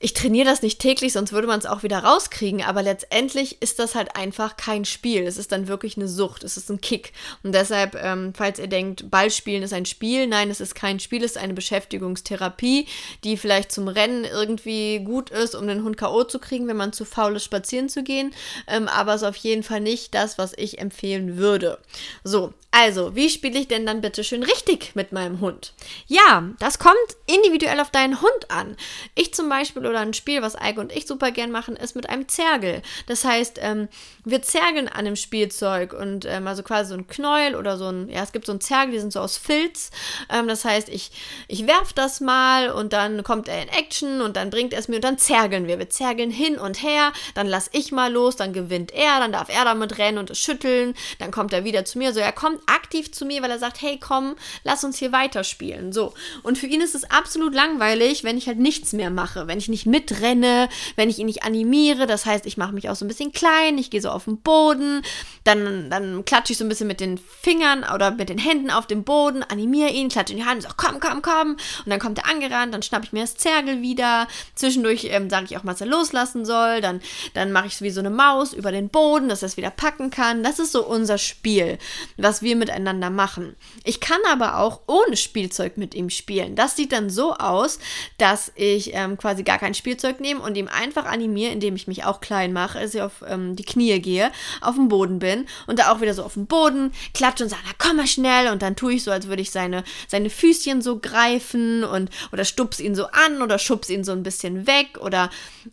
ich 0.00 0.14
trainiere 0.14 0.46
das 0.46 0.62
nicht 0.62 0.78
täglich, 0.78 1.12
sonst 1.12 1.32
würde 1.32 1.48
man 1.48 1.58
es 1.58 1.66
auch 1.66 1.82
wieder 1.82 1.98
rauskriegen, 1.98 2.62
aber 2.62 2.82
letztendlich 2.82 3.60
ist 3.60 3.80
das 3.80 3.96
halt 3.96 4.14
einfach 4.14 4.56
kein 4.56 4.84
Spiel. 4.84 5.24
Es 5.24 5.36
ist 5.36 5.50
dann 5.50 5.66
wirklich 5.66 5.96
eine 5.96 6.06
Sucht, 6.06 6.44
es 6.44 6.56
ist 6.56 6.70
ein 6.70 6.80
Kick. 6.80 7.12
Und 7.42 7.52
deshalb, 7.52 7.96
ähm, 8.00 8.32
falls 8.32 8.60
ihr 8.60 8.68
denkt, 8.68 9.10
Ballspielen 9.10 9.64
ist 9.64 9.72
ein 9.72 9.86
Spiel, 9.86 10.28
nein, 10.28 10.50
es 10.50 10.60
ist 10.60 10.76
kein 10.76 11.00
Spiel, 11.00 11.24
es 11.24 11.32
ist 11.32 11.38
eine 11.42 11.54
Beschäftigungstherapie, 11.54 12.86
die 13.24 13.36
vielleicht 13.36 13.72
zum 13.72 13.88
Rennen 13.88 14.24
irgendwie 14.24 15.00
gut 15.00 15.30
ist, 15.30 15.56
um 15.56 15.66
den 15.66 15.82
Hund 15.82 15.96
K.O. 15.96 16.22
zu 16.22 16.38
kriegen, 16.38 16.68
wenn 16.68 16.76
man 16.76 16.92
zu 16.92 17.04
faul 17.04 17.34
ist, 17.34 17.44
spazieren 17.44 17.88
zu 17.88 18.04
gehen. 18.04 18.32
Ähm, 18.68 18.86
aber 18.86 19.14
es 19.14 19.22
ist 19.22 19.28
auf 19.28 19.36
jeden 19.36 19.64
Fall 19.64 19.80
nicht 19.80 20.14
das, 20.14 20.38
was 20.38 20.52
ich 20.56 20.78
empfehlen 20.78 21.38
würde. 21.38 21.78
So, 22.22 22.54
also, 22.70 23.16
wie 23.16 23.30
spiele 23.30 23.58
ich 23.58 23.66
denn 23.66 23.86
dann 23.86 24.02
bitte 24.02 24.22
schön 24.22 24.42
richtig 24.42 24.94
mit 24.94 25.10
meinem 25.10 25.40
Hund? 25.40 25.72
Ja, 26.06 26.44
das 26.60 26.78
kommt 26.78 26.96
individuell 27.26 27.80
auf 27.80 27.90
deinen 27.90 28.20
Hund 28.20 28.50
an. 28.50 28.76
Ich 29.14 29.32
zum 29.32 29.48
Beispiel 29.48 29.82
oder 29.88 30.00
ein 30.00 30.14
Spiel, 30.14 30.42
was 30.42 30.56
Eike 30.56 30.80
und 30.80 30.92
ich 30.92 31.06
super 31.06 31.30
gern 31.30 31.50
machen, 31.50 31.76
ist 31.76 31.96
mit 31.96 32.08
einem 32.08 32.28
Zergel. 32.28 32.82
Das 33.06 33.24
heißt, 33.24 33.58
ähm, 33.62 33.88
wir 34.24 34.42
zergeln 34.42 34.88
an 34.88 35.04
dem 35.04 35.16
Spielzeug 35.16 35.92
und 35.92 36.24
ähm, 36.26 36.46
also 36.46 36.62
quasi 36.62 36.90
so 36.90 36.94
ein 36.94 37.06
Knäuel 37.06 37.54
oder 37.54 37.76
so 37.76 37.88
ein, 37.88 38.08
ja, 38.08 38.22
es 38.22 38.32
gibt 38.32 38.46
so 38.46 38.52
ein 38.52 38.60
Zergel, 38.60 38.92
die 38.92 39.00
sind 39.00 39.12
so 39.12 39.20
aus 39.20 39.36
Filz. 39.36 39.90
Ähm, 40.30 40.48
das 40.48 40.64
heißt, 40.64 40.88
ich, 40.88 41.10
ich 41.48 41.66
werf 41.66 41.92
das 41.92 42.20
mal 42.20 42.70
und 42.70 42.92
dann 42.92 43.22
kommt 43.22 43.48
er 43.48 43.62
in 43.62 43.68
Action 43.68 44.20
und 44.20 44.36
dann 44.36 44.50
bringt 44.50 44.72
er 44.72 44.80
es 44.80 44.88
mir 44.88 44.96
und 44.96 45.04
dann 45.04 45.18
zergeln 45.18 45.66
wir. 45.66 45.78
Wir 45.78 45.90
zergeln 45.90 46.30
hin 46.30 46.58
und 46.58 46.82
her, 46.82 47.12
dann 47.34 47.46
lass 47.46 47.70
ich 47.72 47.92
mal 47.92 48.12
los, 48.12 48.36
dann 48.36 48.52
gewinnt 48.52 48.92
er, 48.92 49.20
dann 49.20 49.32
darf 49.32 49.48
er 49.48 49.64
damit 49.64 49.98
rennen 49.98 50.18
und 50.18 50.30
es 50.30 50.38
schütteln, 50.38 50.94
dann 51.18 51.30
kommt 51.30 51.52
er 51.52 51.64
wieder 51.64 51.84
zu 51.84 51.98
mir. 51.98 52.12
So, 52.12 52.20
er 52.20 52.32
kommt 52.32 52.60
aktiv 52.66 53.12
zu 53.12 53.24
mir, 53.24 53.42
weil 53.42 53.50
er 53.50 53.58
sagt, 53.58 53.80
hey, 53.82 53.98
komm, 54.00 54.36
lass 54.64 54.84
uns 54.84 54.98
hier 54.98 55.12
weiterspielen. 55.12 55.92
So. 55.92 56.14
Und 56.42 56.58
für 56.58 56.66
ihn 56.66 56.80
ist 56.80 56.94
es 56.94 57.04
absolut 57.10 57.54
langweilig, 57.54 58.24
wenn 58.24 58.38
ich 58.38 58.46
halt 58.46 58.58
nichts 58.58 58.92
mehr 58.92 59.10
mache, 59.10 59.46
wenn 59.46 59.58
ich 59.58 59.68
nicht 59.68 59.77
mitrenne, 59.86 60.68
wenn 60.96 61.08
ich 61.08 61.18
ihn 61.18 61.26
nicht 61.26 61.44
animiere. 61.44 62.06
Das 62.08 62.26
heißt, 62.26 62.46
ich 62.46 62.56
mache 62.56 62.72
mich 62.72 62.88
auch 62.88 62.96
so 62.96 63.04
ein 63.04 63.08
bisschen 63.08 63.32
klein, 63.32 63.78
ich 63.78 63.90
gehe 63.90 64.00
so 64.00 64.10
auf 64.10 64.24
den 64.24 64.40
Boden, 64.40 65.02
dann, 65.44 65.90
dann 65.90 66.24
klatsche 66.24 66.52
ich 66.52 66.58
so 66.58 66.64
ein 66.64 66.68
bisschen 66.68 66.88
mit 66.88 67.00
den 67.00 67.18
Fingern 67.18 67.84
oder 67.94 68.10
mit 68.10 68.28
den 68.28 68.38
Händen 68.38 68.70
auf 68.70 68.88
den 68.88 69.04
Boden, 69.04 69.44
animiere 69.44 69.90
ihn, 69.90 70.08
klatsche 70.08 70.32
in 70.32 70.40
die 70.40 70.44
Hand, 70.44 70.62
sage, 70.62 70.74
komm, 70.76 70.98
komm, 70.98 71.22
komm. 71.22 71.52
Und 71.52 71.86
dann 71.86 72.00
kommt 72.00 72.18
er 72.18 72.28
angerannt, 72.28 72.74
dann 72.74 72.82
schnappe 72.82 73.04
ich 73.04 73.12
mir 73.12 73.20
das 73.20 73.36
Zergel 73.36 73.82
wieder. 73.82 74.26
Zwischendurch 74.56 75.06
ähm, 75.10 75.30
sage 75.30 75.46
ich 75.48 75.56
auch 75.56 75.62
mal, 75.62 75.72
dass 75.72 75.80
er 75.80 75.86
loslassen 75.86 76.44
soll. 76.44 76.80
Dann, 76.80 77.00
dann 77.34 77.52
mache 77.52 77.68
ich 77.68 77.74
es 77.74 77.82
wie 77.82 77.90
so 77.90 78.00
eine 78.00 78.10
Maus 78.10 78.52
über 78.52 78.72
den 78.72 78.88
Boden, 78.88 79.28
dass 79.28 79.42
er 79.42 79.46
es 79.46 79.56
wieder 79.56 79.70
packen 79.70 80.10
kann. 80.10 80.42
Das 80.42 80.58
ist 80.58 80.72
so 80.72 80.84
unser 80.84 81.18
Spiel, 81.18 81.78
was 82.16 82.42
wir 82.42 82.48
wir 82.48 82.56
miteinander 82.56 83.10
machen. 83.10 83.56
Ich 83.84 84.00
kann 84.00 84.20
aber 84.30 84.58
auch 84.58 84.80
ohne 84.86 85.16
Spielzeug 85.16 85.76
mit 85.76 85.94
ihm 85.94 86.08
spielen. 86.08 86.56
Das 86.56 86.76
sieht 86.76 86.92
dann 86.92 87.10
so 87.10 87.34
aus, 87.34 87.78
dass 88.16 88.50
ich 88.54 88.94
ähm, 88.94 89.18
quasi 89.18 89.42
gar 89.42 89.58
kein 89.58 89.67
Spielzeug 89.74 90.20
nehme 90.20 90.40
und 90.40 90.56
ihm 90.56 90.68
einfach 90.68 91.04
animiere, 91.04 91.52
indem 91.52 91.76
ich 91.76 91.86
mich 91.86 92.04
auch 92.04 92.20
klein 92.20 92.52
mache, 92.52 92.78
also 92.78 93.02
auf 93.02 93.24
ähm, 93.26 93.56
die 93.56 93.64
Knie 93.64 94.00
gehe, 94.00 94.30
auf 94.60 94.74
dem 94.74 94.88
Boden 94.88 95.18
bin 95.18 95.46
und 95.66 95.78
da 95.78 95.92
auch 95.92 96.00
wieder 96.00 96.14
so 96.14 96.22
auf 96.22 96.34
dem 96.34 96.46
Boden 96.46 96.92
klatsche 97.14 97.44
und 97.44 97.50
sage, 97.50 97.62
na 97.66 97.72
komm 97.78 97.96
mal 97.96 98.06
schnell. 98.06 98.50
Und 98.52 98.62
dann 98.62 98.76
tue 98.76 98.94
ich 98.94 99.04
so, 99.04 99.10
als 99.10 99.28
würde 99.28 99.42
ich 99.42 99.50
seine, 99.50 99.84
seine 100.06 100.30
Füßchen 100.30 100.82
so 100.82 100.98
greifen 100.98 101.84
und 101.84 102.10
oder 102.32 102.44
stups 102.44 102.80
ihn 102.80 102.94
so 102.94 103.06
an 103.06 103.42
oder 103.42 103.58
schubs 103.58 103.90
ihn 103.90 104.04
so 104.04 104.12
ein 104.12 104.22
bisschen 104.22 104.66
weg 104.66 104.98
oder 105.00 105.30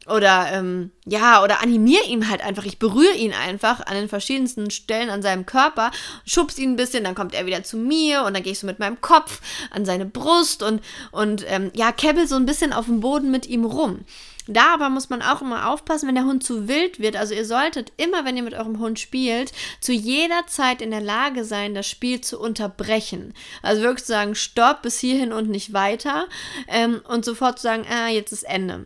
oder 0.07 0.47
ähm, 0.51 0.91
ja, 1.05 1.43
oder 1.43 1.61
animiere 1.61 2.05
ihn 2.05 2.29
halt 2.29 2.41
einfach. 2.41 2.65
Ich 2.65 2.79
berühre 2.79 3.15
ihn 3.15 3.33
einfach 3.33 3.85
an 3.85 3.95
den 3.95 4.09
verschiedensten 4.09 4.71
Stellen 4.71 5.09
an 5.09 5.21
seinem 5.21 5.45
Körper, 5.45 5.91
schubs 6.25 6.57
ihn 6.57 6.71
ein 6.71 6.75
bisschen, 6.75 7.03
dann 7.03 7.15
kommt 7.15 7.35
er 7.35 7.45
wieder 7.45 7.63
zu 7.63 7.77
mir 7.77 8.23
und 8.23 8.33
dann 8.33 8.41
gehe 8.41 8.53
ich 8.53 8.59
so 8.59 8.65
mit 8.65 8.79
meinem 8.79 8.99
Kopf 9.01 9.41
an 9.69 9.85
seine 9.85 10.05
Brust 10.05 10.63
und, 10.63 10.81
und 11.11 11.45
ähm, 11.47 11.71
ja, 11.75 11.91
kebbel 11.91 12.27
so 12.27 12.35
ein 12.35 12.47
bisschen 12.47 12.73
auf 12.73 12.85
dem 12.85 13.01
Boden 13.01 13.29
mit 13.29 13.45
ihm 13.45 13.65
rum. 13.65 14.05
Da 14.47 14.73
aber 14.73 14.89
muss 14.89 15.09
man 15.09 15.21
auch 15.21 15.41
immer 15.41 15.69
aufpassen, 15.69 16.07
wenn 16.07 16.15
der 16.15 16.25
Hund 16.25 16.43
zu 16.43 16.67
wild 16.67 16.99
wird. 16.99 17.15
Also 17.15 17.33
ihr 17.33 17.45
solltet 17.45 17.91
immer, 17.97 18.25
wenn 18.25 18.37
ihr 18.37 18.43
mit 18.43 18.53
eurem 18.53 18.79
Hund 18.79 18.99
spielt, 18.99 19.51
zu 19.79 19.91
jeder 19.91 20.45
Zeit 20.47 20.81
in 20.81 20.91
der 20.91 21.01
Lage 21.01 21.45
sein, 21.45 21.73
das 21.73 21.87
Spiel 21.87 22.21
zu 22.21 22.39
unterbrechen. 22.39 23.33
Also 23.63 23.81
wirklich 23.81 24.05
zu 24.05 24.11
sagen, 24.11 24.35
stopp 24.35 24.83
bis 24.83 24.99
hierhin 24.99 25.33
und 25.33 25.49
nicht 25.49 25.73
weiter. 25.73 26.27
Ähm, 26.67 27.01
und 27.07 27.25
sofort 27.25 27.57
zu 27.57 27.63
sagen, 27.63 27.85
ah, 27.89 28.09
jetzt 28.09 28.31
ist 28.31 28.43
Ende. 28.43 28.85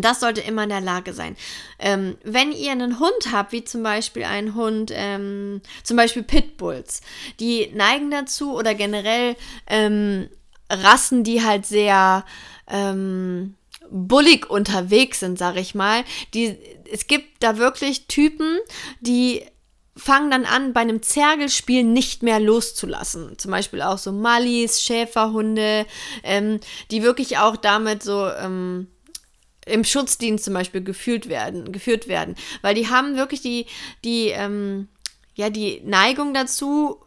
Das 0.00 0.20
sollte 0.20 0.40
immer 0.40 0.64
in 0.64 0.68
der 0.68 0.80
Lage 0.80 1.12
sein. 1.12 1.36
Ähm, 1.78 2.16
wenn 2.24 2.52
ihr 2.52 2.72
einen 2.72 2.98
Hund 2.98 3.32
habt, 3.32 3.52
wie 3.52 3.64
zum 3.64 3.82
Beispiel 3.82 4.24
ein 4.24 4.54
Hund, 4.54 4.92
ähm, 4.94 5.60
zum 5.82 5.96
Beispiel 5.96 6.22
Pitbulls, 6.22 7.00
die 7.40 7.70
neigen 7.74 8.10
dazu 8.10 8.54
oder 8.54 8.74
generell 8.74 9.36
ähm, 9.66 10.28
Rassen, 10.70 11.24
die 11.24 11.42
halt 11.44 11.66
sehr 11.66 12.24
ähm, 12.68 13.54
bullig 13.90 14.48
unterwegs 14.50 15.20
sind, 15.20 15.38
sag 15.38 15.56
ich 15.56 15.74
mal. 15.74 16.04
Die, 16.34 16.56
es 16.90 17.06
gibt 17.06 17.42
da 17.42 17.58
wirklich 17.58 18.06
Typen, 18.06 18.58
die 19.00 19.42
fangen 19.96 20.30
dann 20.30 20.44
an, 20.44 20.72
bei 20.72 20.80
einem 20.80 21.02
Zergelspiel 21.02 21.82
nicht 21.82 22.22
mehr 22.22 22.38
loszulassen. 22.38 23.36
Zum 23.36 23.50
Beispiel 23.50 23.82
auch 23.82 23.98
so 23.98 24.12
Mallis, 24.12 24.82
Schäferhunde, 24.82 25.86
ähm, 26.22 26.60
die 26.90 27.02
wirklich 27.02 27.38
auch 27.38 27.56
damit 27.56 28.02
so 28.02 28.28
ähm, 28.28 28.86
im 29.68 29.84
Schutzdienst 29.84 30.44
zum 30.44 30.54
Beispiel 30.54 30.82
geführt 30.82 31.28
werden, 31.28 31.72
geführt 31.72 32.08
werden. 32.08 32.34
Weil 32.62 32.74
die 32.74 32.88
haben 32.88 33.16
wirklich 33.16 33.40
die, 33.40 33.66
die, 34.04 34.28
ähm, 34.28 34.88
ja, 35.34 35.50
die 35.50 35.80
Neigung 35.84 36.34
dazu, 36.34 37.00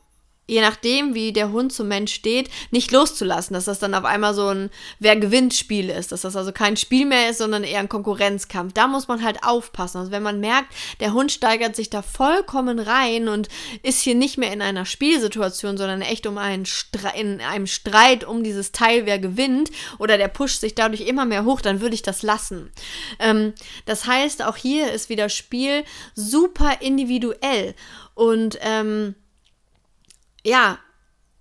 je 0.51 0.59
nachdem, 0.59 1.15
wie 1.15 1.31
der 1.31 1.53
Hund 1.53 1.71
zum 1.71 1.87
Mensch 1.87 2.13
steht, 2.13 2.49
nicht 2.71 2.91
loszulassen, 2.91 3.53
dass 3.53 3.65
das 3.65 3.79
dann 3.79 3.95
auf 3.95 4.03
einmal 4.03 4.33
so 4.33 4.49
ein 4.49 4.69
Wer 4.99 5.15
gewinnt 5.15 5.53
Spiel 5.53 5.89
ist, 5.89 6.11
dass 6.11 6.21
das 6.21 6.35
also 6.35 6.51
kein 6.51 6.75
Spiel 6.75 7.05
mehr 7.05 7.29
ist, 7.29 7.37
sondern 7.37 7.63
eher 7.63 7.79
ein 7.79 7.87
Konkurrenzkampf. 7.87 8.73
Da 8.73 8.87
muss 8.87 9.07
man 9.07 9.23
halt 9.23 9.45
aufpassen. 9.45 9.99
Also 9.99 10.11
wenn 10.11 10.21
man 10.21 10.41
merkt, 10.41 10.73
der 10.99 11.13
Hund 11.13 11.31
steigert 11.31 11.77
sich 11.77 11.89
da 11.89 12.01
vollkommen 12.01 12.79
rein 12.79 13.29
und 13.29 13.47
ist 13.81 14.01
hier 14.01 14.13
nicht 14.13 14.37
mehr 14.37 14.51
in 14.51 14.61
einer 14.61 14.85
Spielsituation, 14.85 15.77
sondern 15.77 16.01
echt 16.01 16.27
um 16.27 16.37
einen 16.37 16.65
Stre 16.65 17.13
in 17.15 17.39
einem 17.39 17.65
Streit 17.65 18.25
um 18.25 18.43
dieses 18.43 18.73
Teil, 18.73 19.05
wer 19.05 19.19
gewinnt, 19.19 19.71
oder 19.99 20.17
der 20.17 20.27
pusht 20.27 20.59
sich 20.59 20.75
dadurch 20.75 21.07
immer 21.07 21.23
mehr 21.23 21.45
hoch, 21.45 21.61
dann 21.61 21.79
würde 21.79 21.95
ich 21.95 22.01
das 22.01 22.23
lassen. 22.23 22.73
Ähm, 23.19 23.53
das 23.85 24.05
heißt, 24.05 24.43
auch 24.43 24.57
hier 24.57 24.91
ist 24.91 25.07
wieder 25.07 25.29
Spiel 25.29 25.85
super 26.13 26.81
individuell 26.81 27.73
und 28.15 28.59
ähm, 28.61 29.15
ja, 30.43 30.79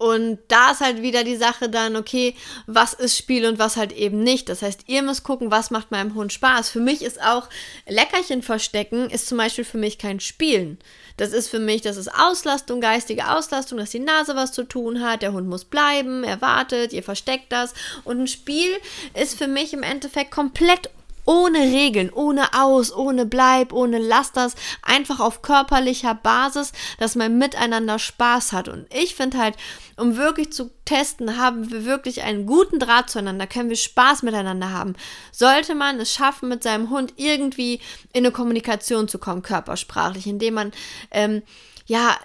und 0.01 0.39
da 0.49 0.71
ist 0.71 0.81
halt 0.81 1.03
wieder 1.03 1.25
die 1.25 1.37
Sache 1.37 1.69
dann, 1.69 1.95
okay, 1.95 2.35
was 2.67 2.95
ist 2.95 3.19
Spiel 3.19 3.45
und 3.45 3.59
was 3.59 3.77
halt 3.77 3.93
eben 3.93 4.23
nicht. 4.23 4.49
Das 4.49 4.63
heißt, 4.63 4.85
ihr 4.87 5.03
müsst 5.03 5.25
gucken, 5.25 5.51
was 5.51 5.71
macht 5.71 5.91
meinem 5.91 6.15
Hund 6.15 6.33
Spaß. 6.33 6.71
Für 6.71 6.81
mich 6.81 7.03
ist 7.03 7.21
auch 7.23 7.51
Leckerchen 7.87 8.41
verstecken, 8.41 9.11
ist 9.11 9.29
zum 9.29 9.37
Beispiel 9.37 9.65
für 9.65 9.77
mich 9.77 9.99
kein 9.99 10.19
Spielen. 10.19 10.79
Das 11.19 11.35
ist 11.35 11.49
für 11.49 11.59
mich, 11.59 11.83
das 11.83 11.99
ist 11.99 12.09
Auslastung, 12.09 12.81
geistige 12.81 13.29
Auslastung, 13.31 13.77
dass 13.77 13.91
die 13.91 13.99
Nase 13.99 14.35
was 14.37 14.53
zu 14.53 14.65
tun 14.65 15.03
hat, 15.03 15.21
der 15.21 15.35
Hund 15.35 15.49
muss 15.49 15.67
bleiben, 15.67 16.25
er 16.25 16.41
wartet, 16.41 16.95
ihr 16.95 17.03
versteckt 17.03 17.53
das. 17.53 17.75
Und 18.05 18.21
ein 18.21 18.27
Spiel 18.27 18.71
ist 19.13 19.37
für 19.37 19.49
mich 19.49 19.75
im 19.75 19.83
Endeffekt 19.83 20.31
komplett 20.31 20.89
ohne 21.25 21.59
Regeln, 21.59 22.11
ohne 22.11 22.55
Aus, 22.55 22.95
ohne 22.95 23.27
Bleib, 23.27 23.73
ohne 23.73 23.99
Lasters, 23.99 24.55
einfach 24.83 25.21
auf 25.21 25.43
körperlicher 25.43 26.15
Basis, 26.15 26.73
dass 26.99 27.15
man 27.17 27.39
miteinander 27.39 27.99
Spaß 27.99 28.53
hat. 28.53 28.69
Und 28.69 28.87
ich 28.93 29.15
finde 29.15 29.39
halt, 29.39 29.57
um 29.97 30.17
wirklich 30.17 30.53
zu 30.53 30.71
testen, 30.85 31.39
haben 31.39 31.71
wir 31.71 31.85
wirklich 31.85 32.23
einen 32.23 32.47
guten 32.47 32.79
Draht 32.79 33.11
zueinander, 33.11 33.47
können 33.47 33.69
wir 33.69 33.77
Spaß 33.77 34.23
miteinander 34.23 34.73
haben. 34.73 34.95
Sollte 35.31 35.75
man 35.75 36.01
es 36.01 36.13
schaffen, 36.13 36.49
mit 36.49 36.63
seinem 36.63 36.91
Hund 36.91 37.15
irgendwie 37.17 37.81
in 38.13 38.25
eine 38.25 38.33
Kommunikation 38.33 39.09
zu 39.09 39.19
kommen, 39.19 39.43
körpersprachlich, 39.43 40.27
indem 40.27 40.55
man 40.55 40.73
ähm, 41.11 41.43
ja 41.87 42.17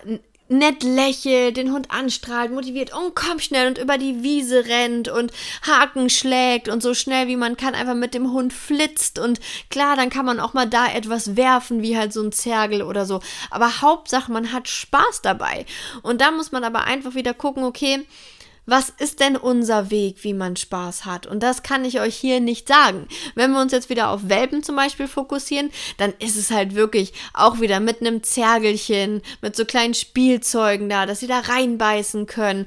nett 0.48 0.84
lächelt, 0.84 1.58
den 1.58 1.72
Hund 1.72 1.90
anstrahlt, 1.90 2.52
motiviert 2.52 2.94
und 2.94 3.16
komm 3.16 3.40
schnell 3.40 3.68
und 3.68 3.78
über 3.78 3.98
die 3.98 4.22
Wiese 4.22 4.66
rennt 4.66 5.08
und 5.08 5.32
Haken 5.64 6.10
schlägt 6.10 6.70
und 6.70 6.84
so 6.84 6.94
schnell 6.94 7.28
wie 7.28 7.36
man 7.36 7.58
kann 7.58 7.74
einfach 7.74 7.96
mit 7.96 8.14
dem 8.14 8.32
Hund 8.32 8.54
flitzt 8.54 9.18
und 9.20 9.40
klar, 9.70 9.96
dann 9.96 10.10
kann 10.10 10.25
man 10.25 10.40
auch 10.40 10.54
mal 10.54 10.70
da 10.70 10.88
etwas 10.88 11.36
werfen, 11.36 11.82
wie 11.82 11.98
halt 11.98 12.14
so 12.14 12.22
ein 12.22 12.32
Zergel 12.32 12.84
oder 12.84 13.06
so. 13.06 13.22
Aber 13.50 13.82
Hauptsache, 13.82 14.32
man 14.32 14.52
hat 14.52 14.68
Spaß 14.68 15.22
dabei. 15.22 15.66
Und 16.04 16.22
da 16.22 16.32
muss 16.32 16.52
man 16.52 16.64
aber 16.64 16.84
einfach 16.84 17.16
wieder 17.16 17.34
gucken, 17.34 17.64
okay, 17.64 18.06
was 18.65 18.89
ist 18.89 19.19
denn 19.19 19.38
unser 19.38 19.91
Weg, 19.91 20.24
wie 20.24 20.34
man 20.34 20.55
Spaß 20.55 21.05
hat? 21.05 21.27
Und 21.27 21.43
das 21.43 21.63
kann 21.63 21.86
ich 21.86 22.00
euch 22.00 22.15
hier 22.15 22.39
nicht 22.39 22.67
sagen. 22.67 23.07
Wenn 23.36 23.51
wir 23.51 23.62
uns 23.62 23.72
jetzt 23.72 23.89
wieder 23.89 24.10
auf 24.10 24.29
Welpen 24.29 24.63
zum 24.63 24.75
Beispiel 24.75 25.07
fokussieren, 25.07 25.72
dann 25.98 26.13
ist 26.19 26.36
es 26.36 26.51
halt 26.51 26.75
wirklich 26.75 27.13
auch 27.34 27.60
wieder 27.60 27.79
mit 27.79 28.01
einem 28.01 28.24
Zergelchen, 28.24 29.22
mit 29.41 29.55
so 29.55 29.65
kleinen 29.65 29.93
Spielzeugen 29.93 30.89
da, 30.89 31.05
dass 31.05 31.19
sie 31.19 31.27
da 31.27 31.39
reinbeißen 31.39 32.25
können 32.25 32.65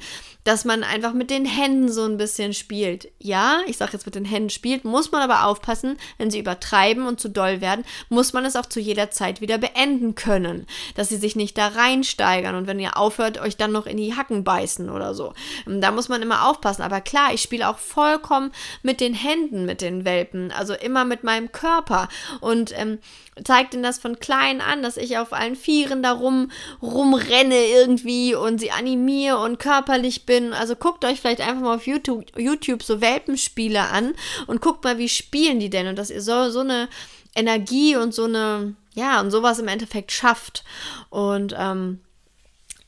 dass 0.49 0.65
man 0.65 0.83
einfach 0.83 1.13
mit 1.13 1.29
den 1.29 1.45
Händen 1.45 1.93
so 1.93 2.05
ein 2.05 2.17
bisschen 2.17 2.55
spielt. 2.55 3.13
Ja, 3.19 3.61
ich 3.67 3.77
sage 3.77 3.93
jetzt 3.93 4.07
mit 4.07 4.15
den 4.15 4.25
Händen 4.25 4.49
spielt, 4.49 4.83
muss 4.87 5.13
man 5.13 5.21
aber 5.21 5.45
aufpassen, 5.45 5.99
wenn 6.17 6.31
sie 6.31 6.39
übertreiben 6.39 7.07
und 7.07 7.21
zu 7.21 7.29
doll 7.29 7.61
werden, 7.61 7.85
muss 8.09 8.33
man 8.33 8.47
es 8.47 8.57
auch 8.57 8.65
zu 8.65 8.81
jeder 8.81 9.11
Zeit 9.11 9.43
wieder 9.43 9.59
beenden 9.59 10.15
können, 10.15 10.67
dass 10.95 11.11
sie 11.11 11.19
sich 11.19 11.37
nicht 11.37 11.59
da 11.59 11.67
reinsteigern 11.67 12.55
und 12.55 12.67
wenn 12.67 12.81
ihr 12.81 12.97
aufhört, 12.97 13.39
euch 13.39 13.59
dann 13.59 13.73
noch 13.73 13.85
in 13.85 13.99
die 13.99 14.17
Hacken 14.17 14.43
beißen 14.43 14.89
oder 14.89 15.15
so. 15.15 15.35
Ähm, 15.67 15.83
da 15.83 15.91
muss 15.91 16.09
man 16.09 16.23
immer 16.23 16.49
aufpassen. 16.49 16.81
Aber 16.81 17.03
klar, 17.03 17.35
ich 17.35 17.43
spiele 17.43 17.69
auch 17.69 17.77
vollkommen 17.77 18.51
mit 18.83 19.03
den 19.03 19.13
Händen 19.13 19.67
mit 19.67 19.83
den 19.83 20.07
Welpen, 20.07 20.51
also 20.51 20.73
immer 20.73 21.05
mit 21.05 21.25
meinem 21.25 21.53
Körper 21.53 22.09
und 22.41 22.73
ähm, 22.75 23.01
zeigt 23.45 23.75
ihnen 23.75 23.83
das 23.83 23.99
von 23.99 24.19
klein 24.19 24.61
an, 24.61 24.83
dass 24.83 24.97
ich 24.97 25.19
auf 25.19 25.33
allen 25.33 25.57
Vieren 25.57 26.03
da 26.03 26.13
rum, 26.13 26.51
rumrenne 26.83 27.67
irgendwie 27.67 28.35
und 28.35 28.59
sie 28.59 28.71
animiere 28.71 29.39
und 29.39 29.59
körperlich 29.59 30.27
bin. 30.27 30.38
Also 30.53 30.77
guckt 30.77 31.05
euch 31.05 31.21
vielleicht 31.21 31.41
einfach 31.41 31.63
mal 31.63 31.77
auf 31.77 31.87
YouTube, 31.87 32.25
YouTube 32.39 32.83
so 32.83 33.01
Welpenspiele 33.01 33.81
an 33.81 34.15
und 34.47 34.61
guckt 34.61 34.85
mal, 34.85 34.99
wie 34.99 35.09
spielen 35.09 35.61
die 35.61 35.71
denn 35.71 35.87
und 35.87 35.97
dass 35.97 36.11
ihr 36.11 36.23
so, 36.23 36.51
so 36.51 36.61
eine 36.61 36.89
Energie 37.35 37.97
und 37.97 38.15
so 38.15 38.25
eine, 38.25 38.75
ja, 38.95 39.21
und 39.21 39.31
sowas 39.31 39.59
im 39.59 39.69
Endeffekt 39.69 40.13
schafft. 40.13 40.65
Und 41.11 41.55
ähm, 41.57 42.01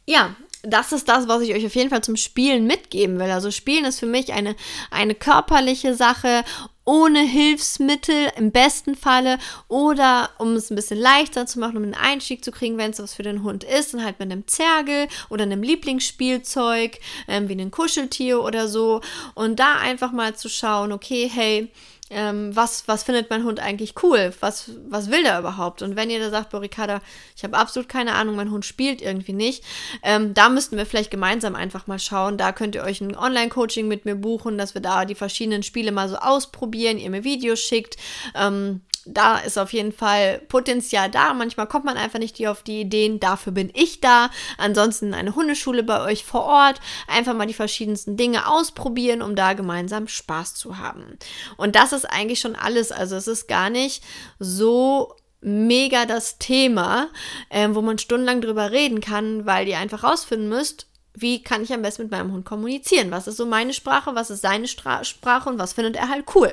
ja, 0.06 0.34
das 0.62 0.92
ist 0.92 1.08
das, 1.08 1.28
was 1.28 1.42
ich 1.42 1.54
euch 1.54 1.64
auf 1.64 1.74
jeden 1.74 1.90
Fall 1.90 2.02
zum 2.02 2.16
Spielen 2.16 2.66
mitgeben 2.66 3.18
will. 3.18 3.30
Also 3.30 3.50
Spielen 3.50 3.84
ist 3.84 4.00
für 4.00 4.06
mich 4.06 4.32
eine, 4.32 4.56
eine 4.90 5.14
körperliche 5.14 5.94
Sache 5.94 6.44
ohne 6.84 7.20
Hilfsmittel 7.20 8.32
im 8.36 8.50
besten 8.50 8.96
Falle 8.96 9.38
oder 9.68 10.30
um 10.38 10.54
es 10.54 10.70
ein 10.70 10.74
bisschen 10.74 10.98
leichter 10.98 11.46
zu 11.46 11.60
machen, 11.60 11.76
um 11.76 11.84
einen 11.84 11.94
Einstieg 11.94 12.44
zu 12.44 12.50
kriegen, 12.50 12.78
wenn 12.78 12.90
es 12.90 12.98
was 12.98 13.14
für 13.14 13.22
den 13.22 13.42
Hund 13.42 13.64
ist, 13.64 13.94
dann 13.94 14.04
halt 14.04 14.18
mit 14.18 14.32
einem 14.32 14.46
Zergel 14.48 15.06
oder 15.28 15.44
einem 15.44 15.62
Lieblingsspielzeug, 15.62 16.98
ähm, 17.28 17.48
wie 17.48 17.52
einem 17.52 17.70
Kuscheltier 17.70 18.42
oder 18.42 18.66
so 18.66 19.02
und 19.34 19.60
da 19.60 19.76
einfach 19.76 20.10
mal 20.10 20.34
zu 20.34 20.48
schauen, 20.48 20.90
okay, 20.90 21.30
hey, 21.32 21.70
ähm, 22.10 22.54
was, 22.54 22.86
was 22.88 23.04
findet 23.04 23.30
mein 23.30 23.44
Hund 23.44 23.60
eigentlich 23.60 23.94
cool? 24.02 24.32
Was, 24.40 24.70
was 24.88 25.10
will 25.10 25.22
der 25.22 25.38
überhaupt? 25.38 25.80
Und 25.82 25.96
wenn 25.96 26.10
ihr 26.10 26.18
da 26.18 26.30
sagt, 26.30 26.50
boah, 26.50 26.60
Ricarda, 26.60 27.00
ich 27.36 27.44
habe 27.44 27.56
absolut 27.56 27.88
keine 27.88 28.14
Ahnung, 28.14 28.36
mein 28.36 28.50
Hund 28.50 28.66
spielt 28.66 29.00
irgendwie 29.00 29.32
nicht, 29.32 29.64
ähm, 30.02 30.34
da 30.34 30.48
müssten 30.48 30.76
wir 30.76 30.86
vielleicht 30.86 31.10
gemeinsam 31.10 31.54
einfach 31.54 31.86
mal 31.86 31.98
schauen. 31.98 32.36
Da 32.36 32.52
könnt 32.52 32.74
ihr 32.74 32.82
euch 32.82 33.00
ein 33.00 33.16
Online-Coaching 33.16 33.86
mit 33.86 34.04
mir 34.04 34.16
buchen, 34.16 34.58
dass 34.58 34.74
wir 34.74 34.82
da 34.82 35.04
die 35.04 35.14
verschiedenen 35.14 35.62
Spiele 35.62 35.92
mal 35.92 36.08
so 36.08 36.16
ausprobieren, 36.16 36.98
ihr 36.98 37.10
mir 37.10 37.24
Videos 37.24 37.60
schickt. 37.60 37.96
Ähm, 38.34 38.80
da 39.06 39.38
ist 39.38 39.58
auf 39.58 39.72
jeden 39.72 39.92
Fall 39.92 40.40
Potenzial 40.48 41.10
da. 41.10 41.34
Manchmal 41.34 41.66
kommt 41.66 41.84
man 41.84 41.96
einfach 41.96 42.18
nicht 42.18 42.46
auf 42.46 42.62
die 42.62 42.80
Ideen. 42.80 43.20
Dafür 43.20 43.52
bin 43.52 43.70
ich 43.74 44.00
da. 44.00 44.30
Ansonsten 44.58 45.14
eine 45.14 45.34
Hundeschule 45.34 45.82
bei 45.82 46.00
euch 46.02 46.24
vor 46.24 46.44
Ort. 46.44 46.80
Einfach 47.06 47.34
mal 47.34 47.46
die 47.46 47.54
verschiedensten 47.54 48.16
Dinge 48.16 48.48
ausprobieren, 48.48 49.22
um 49.22 49.36
da 49.36 49.54
gemeinsam 49.54 50.08
Spaß 50.08 50.54
zu 50.54 50.78
haben. 50.78 51.18
Und 51.56 51.76
das 51.76 51.92
ist 51.92 52.04
eigentlich 52.04 52.40
schon 52.40 52.56
alles. 52.56 52.92
Also 52.92 53.16
es 53.16 53.26
ist 53.26 53.48
gar 53.48 53.70
nicht 53.70 54.02
so 54.38 55.14
mega 55.40 56.04
das 56.04 56.38
Thema, 56.38 57.08
äh, 57.48 57.68
wo 57.72 57.80
man 57.80 57.98
stundenlang 57.98 58.40
drüber 58.40 58.70
reden 58.70 59.00
kann, 59.00 59.46
weil 59.46 59.68
ihr 59.68 59.78
einfach 59.78 60.04
rausfinden 60.04 60.48
müsst, 60.48 60.89
wie 61.14 61.42
kann 61.42 61.62
ich 61.62 61.72
am 61.72 61.82
besten 61.82 62.02
mit 62.02 62.10
meinem 62.10 62.32
Hund 62.32 62.44
kommunizieren? 62.44 63.10
Was 63.10 63.26
ist 63.26 63.36
so 63.36 63.46
meine 63.46 63.72
Sprache, 63.72 64.14
was 64.14 64.30
ist 64.30 64.42
seine 64.42 64.68
Stra 64.68 65.02
Sprache 65.04 65.48
und 65.48 65.58
was 65.58 65.72
findet 65.72 65.96
er 65.96 66.08
halt 66.08 66.24
cool? 66.34 66.52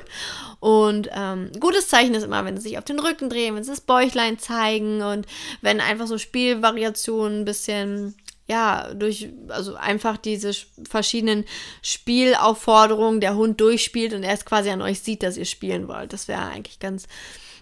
Und 0.60 1.08
ähm, 1.12 1.50
gutes 1.60 1.88
Zeichen 1.88 2.14
ist 2.14 2.24
immer, 2.24 2.44
wenn 2.44 2.56
sie 2.56 2.68
sich 2.68 2.78
auf 2.78 2.84
den 2.84 2.98
Rücken 2.98 3.30
drehen, 3.30 3.54
wenn 3.54 3.64
sie 3.64 3.70
das 3.70 3.80
Bäuchlein 3.80 4.38
zeigen 4.38 5.02
und 5.02 5.26
wenn 5.60 5.80
einfach 5.80 6.06
so 6.06 6.18
Spielvariationen 6.18 7.40
ein 7.40 7.44
bisschen 7.44 8.14
ja, 8.48 8.94
durch, 8.94 9.28
also 9.48 9.74
einfach 9.74 10.16
diese 10.16 10.52
verschiedenen 10.88 11.44
Spielaufforderungen 11.82 13.20
der 13.20 13.36
Hund 13.36 13.60
durchspielt 13.60 14.14
und 14.14 14.22
erst 14.22 14.46
quasi 14.46 14.70
an 14.70 14.80
euch 14.80 15.00
sieht, 15.00 15.22
dass 15.22 15.36
ihr 15.36 15.44
spielen 15.44 15.86
wollt. 15.86 16.14
Das 16.14 16.28
wäre 16.28 16.46
eigentlich 16.46 16.78
ganz, 16.78 17.06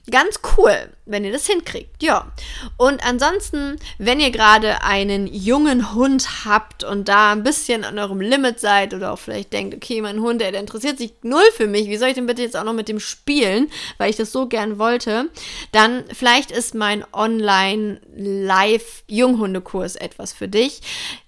Ganz 0.08 0.38
cool, 0.56 0.92
wenn 1.04 1.25
ihr 1.25 1.32
das 1.32 1.46
hinkriegt. 1.46 2.00
Ja. 2.00 2.30
Und 2.76 3.04
ansonsten, 3.04 3.75
wenn 3.98 4.20
ihr 4.20 4.30
gerade 4.30 4.82
einen 4.82 5.26
jungen 5.26 5.94
Hund 5.94 6.44
habt 6.44 6.84
und 6.84 7.08
da 7.08 7.32
ein 7.32 7.42
bisschen 7.42 7.82
an 7.82 7.98
eurem 7.98 8.20
Limit 8.20 8.60
seid 8.60 8.94
oder 8.94 9.12
auch 9.12 9.18
vielleicht 9.18 9.52
denkt, 9.52 9.75
okay, 9.75 10.00
mein 10.00 10.20
Hund, 10.20 10.40
der, 10.40 10.52
der 10.52 10.60
interessiert 10.60 10.98
sich 10.98 11.14
null 11.22 11.42
für 11.56 11.66
mich, 11.66 11.88
wie 11.88 11.96
soll 11.96 12.10
ich 12.10 12.14
denn 12.14 12.26
bitte 12.26 12.42
jetzt 12.42 12.56
auch 12.56 12.62
noch 12.62 12.72
mit 12.72 12.86
dem 12.86 13.00
spielen, 13.00 13.68
weil 13.98 14.10
ich 14.10 14.16
das 14.16 14.30
so 14.30 14.46
gern 14.46 14.78
wollte, 14.78 15.28
dann 15.72 16.04
vielleicht 16.12 16.52
ist 16.52 16.76
mein 16.76 17.04
Online-Live-Junghundekurs 17.12 19.96
etwas 19.96 20.32
für 20.32 20.46
dich. 20.46 20.82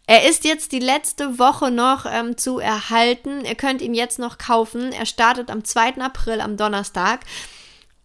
Er 0.07 0.29
ist 0.29 0.45
jetzt 0.45 0.71
die 0.71 0.79
letzte 0.79 1.41
Woche 1.41 1.73
noch 1.73 2.07
ähm, 2.07 2.39
zu 2.39 2.61
erhalten. 2.61 3.45
Ihr 3.45 3.57
könnt 3.57 3.83
ihn 3.83 3.95
jetzt 3.95 4.21
noch 4.21 4.39
kaufen. 4.39 4.93
Er 4.93 5.05
startet 5.05 5.51
am 5.51 5.65
2. 5.65 5.97
April, 5.97 6.41
am 6.41 6.57
Donnerstag. 6.57 7.23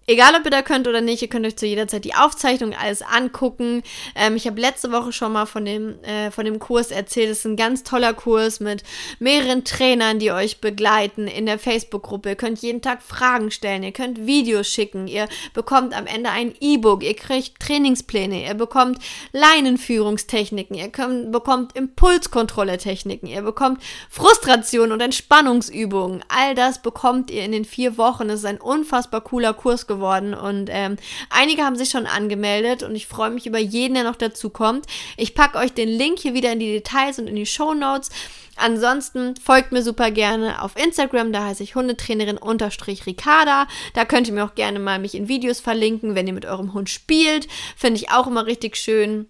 Egal, 0.06 0.36
ob 0.36 0.44
ihr 0.44 0.52
da 0.52 0.62
könnt 0.62 0.90
oder 0.90 1.00
nicht, 1.00 1.22
ihr 1.22 1.30
könnt 1.30 1.46
euch 1.46 1.56
zu 1.56 1.66
jeder 1.66 1.88
Zeit 1.88 2.04
die 2.04 2.14
Aufzeichnung 2.14 2.74
alles 2.74 3.02
angucken. 3.02 3.84
Ähm, 4.16 4.36
ich 4.36 4.46
habe 4.48 4.60
letzte 4.60 4.92
Woche 4.92 5.14
schon 5.14 5.32
mal 5.32 5.46
von 5.46 5.64
dem, 5.64 6.04
äh, 6.04 6.30
von 6.30 6.44
dem 6.44 6.60
Kurs 6.60 6.92
erzählt. 6.92 7.30
Es 7.30 7.40
ist 7.40 7.46
ein 7.46 7.56
ganz 7.56 7.84
toller 7.84 8.14
Kurs 8.14 8.60
mit 8.60 8.84
mehreren 9.20 9.64
Trainern, 9.64 10.20
die 10.20 10.34
euch 10.34 10.60
begleiten 10.60 11.28
in 11.28 11.46
der 11.46 11.58
Facebook-Gruppe. 11.58 12.30
Ihr 12.30 12.36
könnt 12.36 12.60
jeden 12.60 12.82
Tag 12.82 13.02
Fragen 13.02 13.50
stellen, 13.50 13.84
ihr 13.84 13.94
könnt 13.94 14.28
Videos 14.28 14.68
schicken, 14.68 15.08
ihr 15.08 15.30
bekommt 15.54 15.96
am 15.96 16.06
Ende 16.06 16.32
ein 16.32 16.54
E-Book, 16.60 17.02
ihr 17.02 17.16
kriegt 17.16 17.62
Trainingspläne, 17.62 18.46
ihr 18.46 18.56
bekommt 18.56 19.00
Leinenführungstechniken, 19.32 20.76
ihr 20.76 20.90
könnt, 20.90 21.32
bekommt 21.32 21.78
Impulskontrolle-Techniken, 21.78 23.28
ihr 23.28 23.42
bekommt 23.42 23.82
Frustration 24.10 24.92
und 24.92 25.00
Entspannungsübungen. 25.00 26.26
All 26.28 26.56
das 26.56 26.82
bekommt 26.82 27.32
ihr 27.32 27.46
in 27.46 27.54
den 27.54 27.64
vier 27.64 27.98
Wochen. 27.98 28.30
Es 28.30 28.42
ist 28.42 28.46
ein 28.46 28.60
unfassbar 28.60 29.22
cooler 29.22 29.54
Kurs 29.54 29.88
geworden 29.88 29.93
geworden 29.96 30.34
und 30.34 30.70
ähm, 30.72 30.98
einige 31.30 31.64
haben 31.64 31.76
sich 31.76 31.90
schon 31.90 32.06
angemeldet 32.06 32.84
und 32.84 32.96
ich 32.96 33.08
freue 33.08 33.30
mich 33.30 33.46
über 33.46 33.60
jeden, 33.60 33.94
der 33.94 34.04
noch 34.04 34.16
dazu 34.16 34.50
kommt. 34.50 34.86
Ich 35.18 35.36
packe 35.36 35.58
euch 35.58 35.74
den 35.74 35.90
Link 35.90 36.20
hier 36.20 36.34
wieder 36.34 36.52
in 36.52 36.60
die 36.60 36.72
Details 36.72 37.20
und 37.20 37.28
in 37.28 37.36
die 37.36 37.46
Show 37.46 37.74
Notes. 37.74 38.10
Ansonsten 38.56 39.36
folgt 39.36 39.72
mir 39.72 39.82
super 39.82 40.12
gerne 40.12 40.62
auf 40.62 40.76
Instagram, 40.76 41.34
da 41.34 41.46
heiße 41.46 41.64
ich 41.64 41.76
Hundetrainerin 41.76 42.38
unterstrich 42.38 43.06
Ricarda. 43.06 43.68
Da 43.94 44.06
könnt 44.06 44.28
ihr 44.28 44.34
mir 44.34 44.46
auch 44.46 44.56
gerne 44.56 44.80
mal 44.80 45.00
mich 45.00 45.16
in 45.16 45.28
Videos 45.28 45.60
verlinken, 45.60 46.16
wenn 46.16 46.28
ihr 46.28 46.34
mit 46.34 46.46
eurem 46.46 46.74
Hund 46.74 46.90
spielt. 46.90 47.48
Finde 47.76 48.00
ich 48.00 48.12
auch 48.12 48.28
immer 48.28 48.46
richtig 48.46 48.78
schön. 48.78 49.28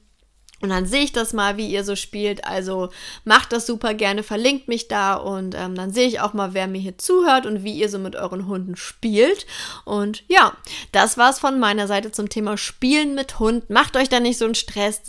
Und 0.63 0.70
dann 0.70 0.86
sehe 0.86 1.03
ich 1.03 1.12
das 1.12 1.34
mal, 1.34 1.58
wie 1.58 1.67
ihr 1.67 1.84
so 1.84 1.98
spielt. 1.98 2.46
Also 2.46 2.89
macht 3.25 3.51
das 3.51 3.65
super 3.67 3.93
gerne, 3.93 4.24
verlinkt 4.24 4.70
mich 4.70 4.88
da 4.88 5.15
und 5.15 5.55
ähm, 5.55 5.75
dann 5.75 5.91
sehe 5.91 6.08
ich 6.08 6.22
auch 6.22 6.34
mal, 6.34 6.53
wer 6.53 6.67
mir 6.67 6.79
hier 6.79 6.98
zuhört 6.98 7.46
und 7.46 7.65
wie 7.65 7.74
ihr 7.74 7.89
so 7.89 8.00
mit 8.00 8.15
euren 8.15 8.48
Hunden 8.48 8.77
spielt. 8.77 9.46
Und 9.84 10.24
ja, 10.29 10.53
das 10.93 11.17
war's 11.17 11.39
von 11.39 11.60
meiner 11.60 11.86
Seite 11.88 12.13
zum 12.13 12.29
Thema 12.29 12.58
Spielen 12.58 13.13
mit 13.13 13.39
Hund. 13.39 13.70
Macht 13.70 13.98
euch 13.98 14.08
da 14.08 14.22
nicht 14.22 14.38
so 14.38 14.46
einen 14.46 14.55
Stress, 14.55 15.01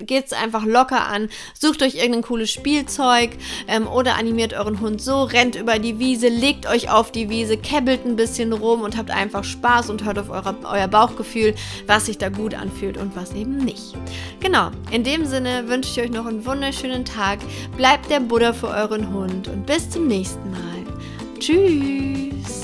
geht's 0.00 0.32
einfach 0.32 0.64
locker 0.64 1.06
an, 1.06 1.28
sucht 1.52 1.82
euch 1.82 1.96
irgendein 1.96 2.22
cooles 2.22 2.50
Spielzeug 2.50 3.32
ähm, 3.68 3.86
oder 3.86 4.16
animiert 4.16 4.54
euren 4.54 4.80
Hund 4.80 5.02
so, 5.02 5.24
rennt 5.24 5.54
über 5.54 5.78
die 5.78 5.98
Wiese, 5.98 6.28
legt 6.28 6.64
euch 6.64 6.90
auf 6.90 7.12
die 7.12 7.28
Wiese, 7.28 7.58
kebbelt 7.58 8.06
ein 8.06 8.16
bisschen 8.16 8.54
rum 8.54 8.80
und 8.80 8.96
habt 8.96 9.10
einfach 9.10 9.44
Spaß 9.44 9.90
und 9.90 10.04
hört 10.04 10.18
auf 10.18 10.30
eure, 10.30 10.56
euer 10.64 10.88
Bauchgefühl, 10.88 11.54
was 11.86 12.06
sich 12.06 12.16
da 12.16 12.30
gut 12.30 12.54
anfühlt 12.54 12.96
und 12.96 13.14
was 13.14 13.34
eben 13.34 13.58
nicht. 13.58 13.92
Genau. 14.40 14.70
In 14.94 15.02
dem 15.02 15.26
Sinne 15.26 15.66
wünsche 15.66 15.90
ich 15.90 16.06
euch 16.06 16.12
noch 16.12 16.24
einen 16.24 16.46
wunderschönen 16.46 17.04
Tag. 17.04 17.40
Bleibt 17.76 18.08
der 18.10 18.20
Buddha 18.20 18.52
für 18.52 18.68
euren 18.68 19.12
Hund 19.12 19.48
und 19.48 19.66
bis 19.66 19.90
zum 19.90 20.06
nächsten 20.06 20.52
Mal. 20.52 20.60
Tschüss. 21.40 22.63